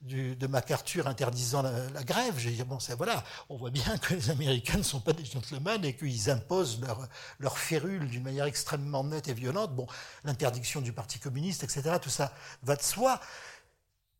[0.00, 2.38] de MacArthur interdisant la, grève.
[2.38, 5.26] J'ai dit, bon, ça, voilà, on voit bien que les Américains ne sont pas des
[5.26, 7.06] gentlemen et qu'ils imposent leur,
[7.38, 9.76] leur férule d'une manière extrêmement nette et violente.
[9.76, 9.86] Bon,
[10.24, 13.20] l'interdiction du Parti communiste, etc., tout ça va de soi.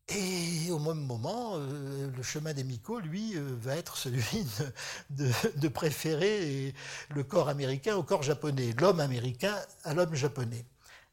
[0.09, 4.45] Et au même moment, euh, le chemin des Miko, lui, euh, va être celui
[5.09, 6.75] de, préférer
[7.09, 10.65] le corps américain au corps japonais, l'homme américain à l'homme japonais.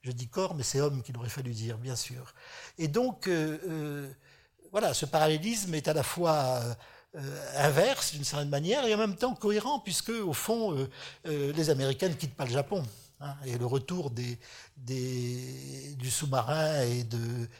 [0.05, 2.35] Je dis corps, mais c'est homme qu'il aurait fallu dire, bien sûr.
[2.77, 4.13] Et donc, euh, euh,
[4.71, 6.61] voilà, ce parallélisme est à la fois
[7.17, 10.89] euh, inverse d'une certaine manière et en même temps cohérent, puisque au fond,
[11.25, 12.83] les Américains ne quittent pas le Japon.
[13.21, 14.39] Hein, et le retour des,
[14.77, 16.83] du sous-marin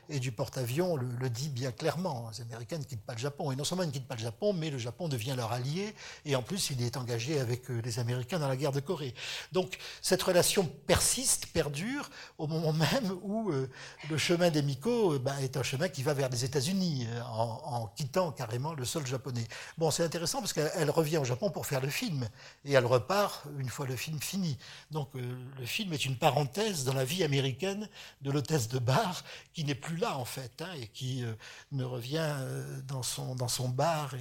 [0.09, 2.31] et, du porte-avions le, dit bien clairement.
[2.33, 3.51] Les Américains ne quittent pas le Japon.
[3.53, 5.95] Et non seulement ils ne quittent pas le Japon, mais le Japon devient leur allié.
[6.25, 9.15] Et en plus, il est engagé avec euh, les Américains dans la guerre de Corée.
[9.53, 13.71] Donc cette relation persiste, perdure, au moment même où euh,
[14.11, 17.61] le chemin des Miko euh, ben, est un chemin qui va vers les États-Unis, en,
[17.65, 19.47] en, quittant carrément le sol japonais.
[19.79, 22.29] Bon, c'est intéressant parce qu'elle revient au Japon pour faire le film.
[22.65, 24.59] Et elle repart une fois le film fini.
[24.91, 27.89] Donc le film est une parenthèse dans la vie américaine
[28.21, 31.35] de l'hôtesse de bar, qui n'est plus là en fait, hein, et qui euh,
[31.73, 34.15] ne revient euh, dans, son, dans son bar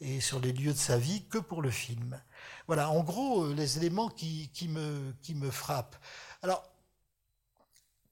[0.00, 2.20] et, sur les lieux de sa vie que pour le film.
[2.66, 5.96] Voilà, en gros, euh, les éléments qui, qui, me, qui me frappent.
[6.42, 6.62] Alors,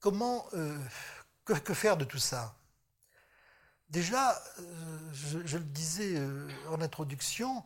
[0.01, 0.47] comment,
[1.45, 2.55] que, faire de tout ça?
[3.89, 4.39] Déjà,
[5.13, 6.21] je, le disais
[6.69, 7.65] en introduction,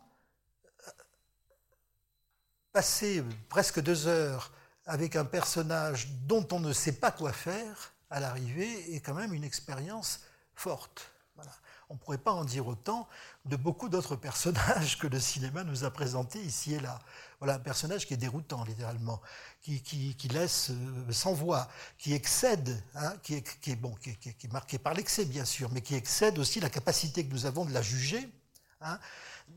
[2.71, 4.51] passer presque deux heures
[4.85, 9.33] avec un personnage dont on ne sait pas quoi faire à l'arrivée est quand même
[9.33, 10.21] une expérience
[10.55, 11.09] forte.
[11.89, 13.07] On ne pourrait pas en dire autant
[13.45, 16.99] de beaucoup d'autres personnages que le cinéma nous a présentés ici et là.
[17.39, 19.21] Voilà un personnage qui est déroutant, littéralement,
[19.61, 21.67] qui, laisse euh, sans voix,
[21.97, 25.93] qui excède, hein, qui, est, bon, qui, est marqué par l'excès, bien sûr, mais qui
[25.93, 28.29] excède aussi la capacité que nous avons de la juger.
[28.81, 28.97] Hein,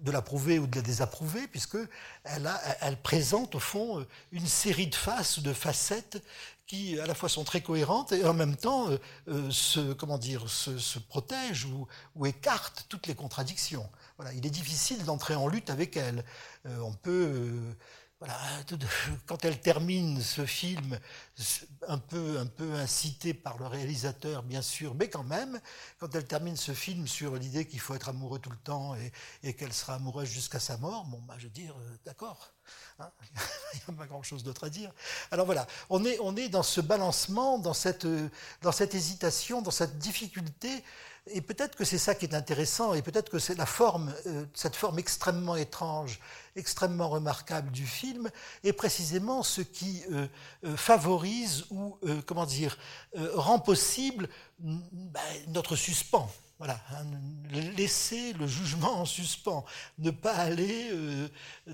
[0.02, 1.78] de l'approuver ou de la désapprouver, puisque
[2.24, 6.22] elle, présente au fond euh, une série de faces, de facettes
[6.66, 10.18] qui à la fois sont très cohérentes et en même temps euh, euh, se, comment
[10.18, 13.88] dire, se, protègent ou, ou, écartent toutes les contradictions.
[14.18, 16.24] Voilà, il est difficile d'entrer en lutte avec elle.
[16.64, 17.76] on peut
[19.26, 20.98] quand elle termine ce film,
[21.88, 25.60] un peu, un incité par le réalisateur, bien sûr, mais quand même,
[25.98, 28.94] quand elle termine ce film sur l'idée qu'il faut être amoureux tout le temps
[29.42, 32.52] et, qu'elle sera amoureuse jusqu'à sa mort, bon, bah, je veux dire, euh, d'accord,
[32.98, 33.10] hein,
[33.74, 34.92] il n'y a pas grand-chose d'autre à dire.
[35.30, 38.06] Alors voilà, on est, on est dans ce balancement, dans cette,
[38.62, 40.82] dans cette hésitation, dans cette difficulté
[41.28, 44.44] et peut-être que c'est ça qui est intéressant, et peut-être que c'est la forme, euh,
[44.54, 46.20] cette forme extrêmement étrange,
[46.54, 48.30] extrêmement remarquable du film,
[48.62, 50.28] est précisément ce qui euh,
[50.64, 52.78] euh, favorise ou, comment dire,
[53.34, 54.28] rend possible
[54.58, 56.30] ben, notre suspens.
[56.58, 57.04] Voilà, hein,
[57.76, 59.62] laisser le jugement en suspens,
[59.98, 61.28] ne pas aller euh,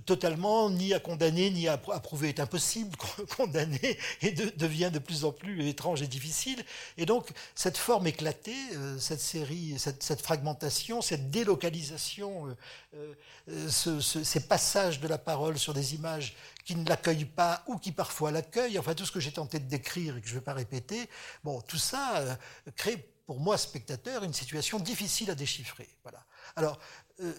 [0.07, 2.97] totalement ni à condamner ni à approuver est impossible.
[3.37, 6.65] Condamner et devient de plus en plus étrange et difficile.
[6.99, 12.57] Et donc cette forme éclatée, euh, cette série, cette, fragmentation, cette délocalisation,
[12.97, 17.93] euh, ces passages de la parole sur des images qui ne l'accueillent pas ou qui
[17.93, 20.45] parfois l'accueillent, enfin tout ce que j'ai tenté de décrire et que je ne vais
[20.45, 21.09] pas répéter,
[21.45, 22.37] bon, tout ça
[22.75, 25.89] crée pour moi, spectateur, une situation difficile à déchiffrer.
[26.03, 26.25] Voilà.
[26.57, 26.79] Alors,
[27.21, 27.33] euh,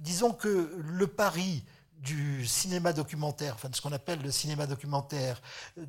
[0.00, 1.64] disons que le pari
[1.98, 5.40] du cinéma documentaire, enfin de ce qu'on appelle le cinéma documentaire,
[5.78, 5.84] euh,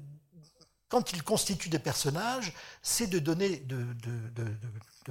[0.90, 3.86] quand il constitue des personnages, c'est de donner, de,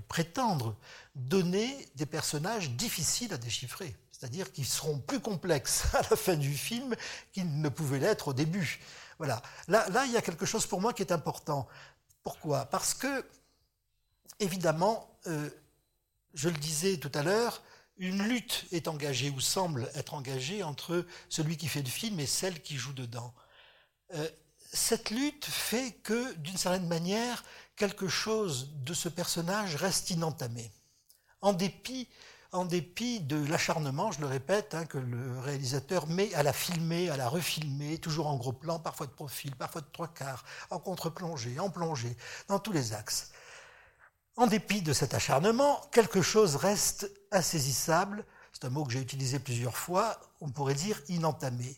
[0.08, 0.76] prétendre
[1.14, 6.52] donner des personnages difficiles à déchiffrer, c'est-à-dire qui seront plus complexes à la fin du
[6.52, 6.94] film
[7.32, 8.80] qu'ils ne pouvaient l'être au début.
[9.18, 9.40] Voilà.
[9.68, 11.68] Là, là, il y a quelque chose pour moi qui est important.
[12.22, 12.66] Pourquoi?
[12.66, 13.24] Parce que
[14.40, 15.50] évidemment, euh,
[16.34, 17.62] je le disais tout à l'heure,
[17.96, 22.26] une lutte est engagée ou semble être engagée entre celui qui fait le film et
[22.26, 23.34] celle qui joue dedans.
[24.14, 24.28] Euh,
[24.72, 27.42] cette lutte fait que, d'une certaine manière,
[27.76, 30.70] quelque chose de ce personnage reste inentamé.
[31.40, 32.08] En dépit,
[32.52, 37.10] en dépit de l'acharnement, je le répète, hein, que le réalisateur met à la filmer,
[37.10, 40.78] à la refilmer, toujours en gros plan, parfois de profil, parfois de trois quarts, en
[40.78, 42.16] contre-plongée, en plongée,
[42.48, 43.32] dans tous les axes.
[44.38, 49.40] En dépit de cet acharnement, quelque chose reste insaisissable, c'est un mot que j'ai utilisé
[49.40, 51.76] plusieurs fois, on pourrait dire inentamé.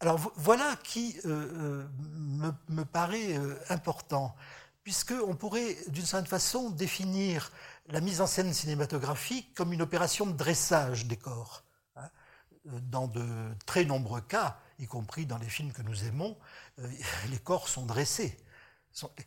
[0.00, 4.34] Alors voilà qui euh, euh, me, paraît euh, important,
[4.82, 7.52] puisqu'on pourrait d'une certaine façon définir
[7.86, 11.62] la mise en scène cinématographique comme une opération de dressage des corps.
[11.94, 12.10] Hein.
[12.64, 13.24] Dans de
[13.66, 16.36] très nombreux cas, y compris dans les films que nous aimons,
[17.30, 18.36] les corps sont dressés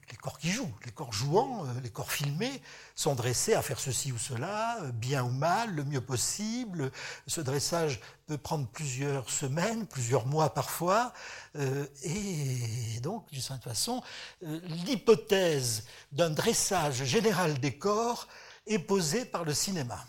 [0.09, 2.61] les corps qui jouent, les corps jouants, euh, les corps filmés,
[2.95, 6.91] sont dressés à faire ceci ou cela, euh, bien ou mal, le mieux possible.
[7.27, 11.11] Ce dressage peut prendre plusieurs semaines, plusieurs mois parfois.
[11.57, 14.01] Euh, et donc, d'une certaine façon,
[14.41, 18.27] l'hypothèse d'un dressage général des corps
[18.65, 20.03] est posée par le cinéma.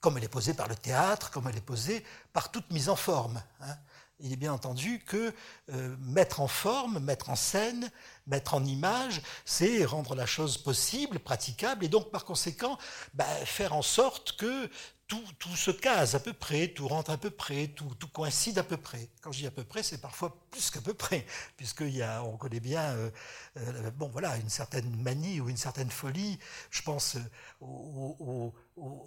[0.00, 2.96] Comme elle est posée par le théâtre, comme elle est posée par toute mise en
[2.96, 3.42] forme.
[3.60, 3.76] Hein
[4.20, 5.32] il est bien entendu que
[5.70, 7.90] euh, mettre en forme, mettre en scène,
[8.26, 12.78] mettre en image, c'est rendre la chose possible, praticable, et donc par conséquent
[13.14, 14.68] bah, faire en sorte que
[15.08, 18.76] tout, se case à peu près, tout rentre à peu près, tout, coïncide à peu
[18.76, 19.08] près.
[19.22, 22.82] Quand je dis à peu près, c'est parfois plus qu'à peu près, puisqu'on connaît bien
[22.82, 23.10] euh,
[23.56, 26.38] euh, bon, voilà, une certaine manie ou une certaine folie.
[26.70, 27.16] Je pense
[27.60, 28.54] aux,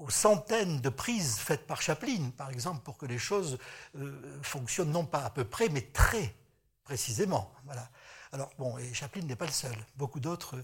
[0.10, 3.60] centaines de prises faites par Chaplin, par exemple, pour que les choses
[3.95, 6.36] euh, fonctionnent non pas à peu près, mais très
[6.84, 7.54] précisément.
[7.66, 7.88] Voilà.
[8.34, 9.76] Alors, bon, et Chaplin n'est pas le seul.
[9.97, 10.56] Beaucoup d'autres,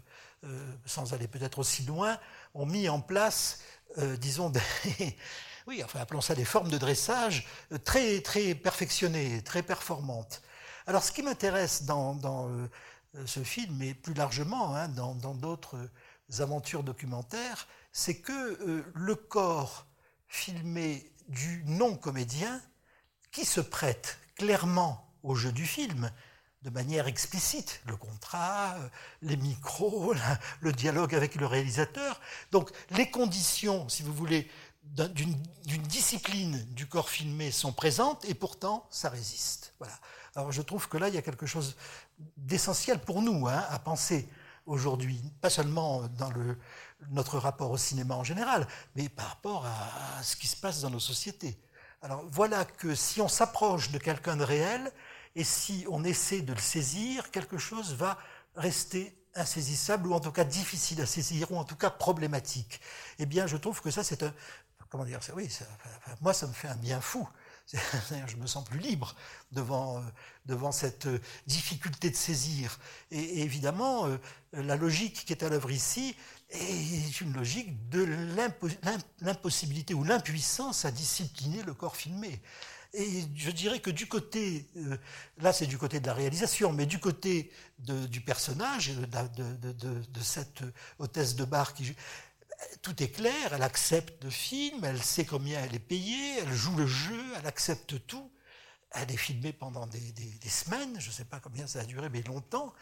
[0.85, 2.17] sans aller peut-être aussi loin,
[2.53, 3.59] ont mis en place
[3.97, 4.61] euh, disons, des,
[5.67, 10.41] oui, enfin, appelons ça des formes de dressage euh, très, très perfectionnées, très performantes.
[10.85, 12.17] Alors, ce qui m'intéresse dans,
[12.49, 12.67] euh,
[13.25, 15.77] ce film, et plus largement hein, dans d'autres
[16.39, 19.87] aventures documentaires, c'est que le corps
[20.27, 22.61] filmé du non-comédien,
[23.31, 26.11] qui se prête clairement au jeu du film,
[26.63, 28.89] de manière explicite, le contrat, euh,
[29.21, 30.13] les micros,
[30.61, 32.19] le dialogue avec le réalisateur.
[32.51, 34.49] Donc les conditions, si vous voulez,
[34.83, 39.73] d'une discipline du corps filmé sont présentes et pourtant ça résiste.
[39.79, 39.93] Voilà.
[40.35, 41.75] Alors je trouve que là il y a quelque chose
[42.37, 44.27] d'essentiel pour nous hein, à penser
[44.65, 46.31] aujourd'hui, pas seulement dans
[47.09, 50.89] notre rapport au cinéma en général, mais par rapport à, ce qui se passe dans
[50.89, 51.57] nos sociétés.
[52.01, 54.91] Alors voilà que si on s'approche de quelqu'un de réel
[55.37, 58.17] et si on essaie de le saisir, quelque chose va
[58.55, 62.81] rester insaisissable ou en tout cas difficile à saisir ou en tout cas problématique.
[63.19, 64.33] Eh bien, je trouve que ça, c'est un,
[64.89, 65.47] comment dire, oui,
[66.21, 67.29] moi, ça me fait un bien fou.
[68.27, 69.13] Je me sens plus libre
[69.51, 70.01] devant, euh,
[70.45, 72.79] devant cette euh, difficulté de saisir.
[73.11, 74.17] Et, évidemment, euh,
[74.53, 76.15] la logique qui est à l'œuvre ici
[76.49, 78.07] est une logique de
[79.19, 82.41] l'impossibilité ou l'impuissance à discipliner le corps filmé.
[82.99, 84.65] Et je dirais que du côté,
[85.37, 90.63] là c'est du côté de la réalisation, mais du côté du personnage, de, de, cette
[90.97, 91.95] hôtesse de bar qui
[92.81, 96.75] tout est clair, elle accepte le film, elle sait combien elle est payée, elle joue
[96.75, 98.31] le jeu, elle accepte tout.
[98.91, 99.99] Elle est filmée pendant des,
[100.49, 102.73] semaines, je ne sais pas combien ça a duré, mais longtemps.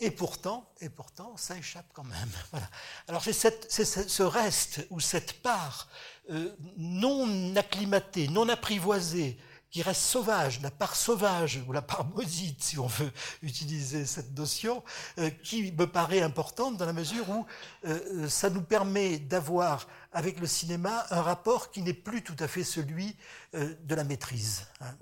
[0.00, 2.30] Et pourtant, et pourtant, ça échappe quand même.
[2.50, 2.68] Voilà.
[3.08, 5.88] Alors c'est ce reste ou cette part
[6.30, 9.38] euh, non acclimatée, non apprivoisée,
[9.74, 13.10] qui reste sauvage, la part sauvage ou la part maudite, si on veut
[13.42, 14.84] utiliser cette notion,
[15.18, 17.44] euh, qui me paraît importante dans la mesure où
[17.84, 22.36] euh, euh, ça nous permet d'avoir avec le cinéma un rapport qui n'est plus tout
[22.38, 23.16] à fait celui
[23.52, 24.64] de la maîtrise.
[24.80, 24.94] Hein.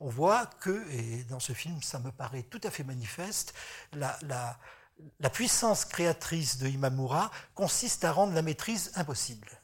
[0.00, 3.54] On voit que, et dans ce film ça me paraît tout à fait manifeste,
[3.94, 9.59] la puissance créatrice de Imamura consiste à rendre la maîtrise impossible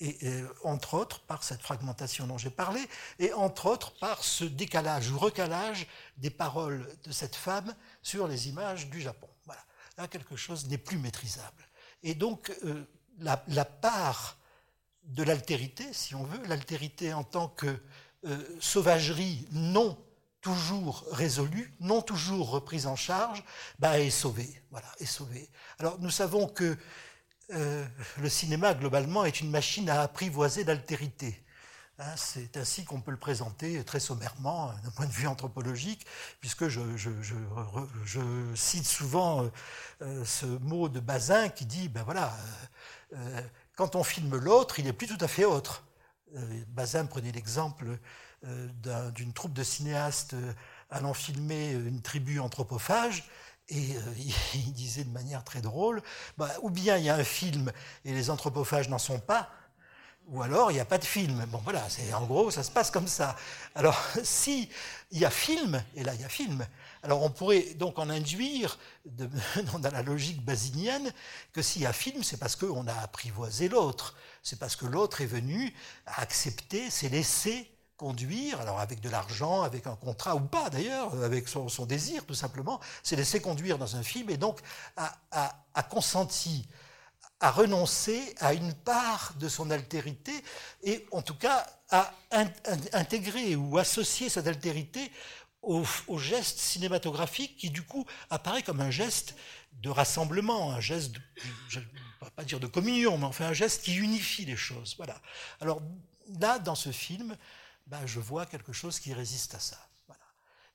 [0.00, 2.80] et, entre autres par cette fragmentation dont j'ai parlé,
[3.18, 5.86] et entre autres par ce décalage ou recalage
[6.16, 9.28] des paroles de cette femme sur les images du Japon.
[9.44, 9.62] Voilà.
[9.96, 11.64] Là, quelque chose n'est plus maîtrisable.
[12.02, 12.84] Et donc, euh,
[13.18, 14.38] la, part
[15.04, 17.80] de l'altérité, si on veut, l'altérité en tant que
[18.24, 19.98] euh, sauvagerie non
[20.40, 23.42] toujours résolue, non toujours reprise en charge,
[23.78, 24.62] bah, est sauvée.
[24.70, 25.48] Voilà, est sauvée.
[25.78, 26.76] Alors, nous savons que
[27.50, 27.86] euh,
[28.18, 31.42] le cinéma, globalement, est une machine à apprivoiser l'altérité.
[31.98, 36.06] Hein, c'est ainsi qu'on peut le présenter très sommairement d'un point de vue anthropologique,
[36.40, 36.80] puisque je,
[38.54, 39.50] cite souvent euh,
[40.02, 42.32] euh, ce mot de Bazin qui dit, ben voilà,
[43.76, 45.84] quand on filme l'autre, il n'est plus tout à fait autre.
[46.68, 47.98] Bazin prenait l'exemple
[48.42, 50.36] d'une troupe de cinéastes
[50.90, 53.24] allant filmer une tribu anthropophage,
[53.68, 54.14] et euh,
[54.54, 56.02] il disait de manière très drôle,
[56.36, 57.72] bah, ou bien il y a un film
[58.04, 59.50] et les anthropophages n'en sont pas,
[60.28, 61.44] ou alors il n'y a pas de film.
[61.46, 63.36] Bon voilà, c'est en gros ça se passe comme ça.
[63.74, 64.68] Alors si
[65.10, 66.66] il y a film, et là il y a film,
[67.02, 69.28] alors on pourrait donc en induire de,
[69.78, 71.10] dans la logique basinienne
[71.52, 75.20] que s'il y a film, c'est parce qu'on a apprivoisé l'autre, c'est parce que l'autre
[75.22, 75.74] est venu
[76.06, 81.48] accepter, s'est laissé conduire, alors avec de l'argent, avec un contrat ou pas d'ailleurs, avec
[81.48, 84.60] son, désir tout simplement, c'est laisser conduire dans un film et donc
[84.96, 86.66] a, consenti
[87.40, 90.32] à renoncer à une part de son altérité
[90.82, 92.12] et en tout cas à
[92.92, 95.10] intégrer ou associer cette altérité
[95.62, 95.84] au,
[96.18, 99.34] geste cinématographique qui du coup apparaît comme un geste
[99.82, 101.16] de rassemblement, un geste,
[101.68, 104.94] je ne vais pas dire de communion, mais enfin un geste qui unifie les choses.
[104.96, 105.20] Voilà.
[105.60, 105.82] Alors
[106.40, 107.36] là, dans ce film,
[107.88, 109.78] ben, je vois quelque chose qui résiste à ça.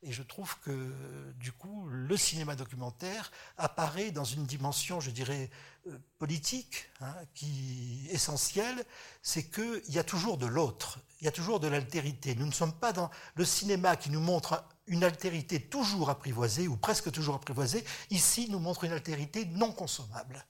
[0.06, 5.50] Et je trouve que, du coup, le cinéma documentaire apparaît dans une dimension, je dirais,
[5.88, 8.84] euh, politique, hein, qui essentielle,
[9.22, 12.36] c'est qu'il y a toujours de l'autre, il y a toujours de l'altérité.
[12.36, 16.76] Nous ne sommes pas dans le cinéma qui nous montre une altérité toujours apprivoisée, ou
[16.76, 17.86] presque toujours apprivoisée.
[18.10, 20.46] Ici, nous montre une altérité non consommable.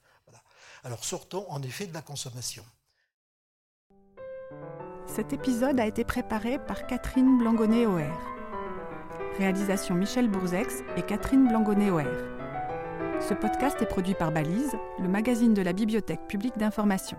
[0.83, 2.65] Alors sortons en effet de la consommation.
[5.13, 8.09] Cet épisode a été préparé par Catherine Blangonnet-Oher.
[9.37, 12.09] Réalisation Michel Bourzex et Catherine Blangonnet-Oher.
[13.19, 17.17] Ce podcast est produit par Balise, le magazine de la Bibliothèque publique d'information.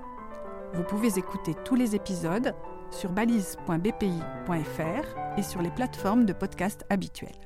[0.72, 2.52] Vous pouvez écouter tous les épisodes
[2.90, 7.43] sur balise.bpi.fr et sur les plateformes de podcast habituelles.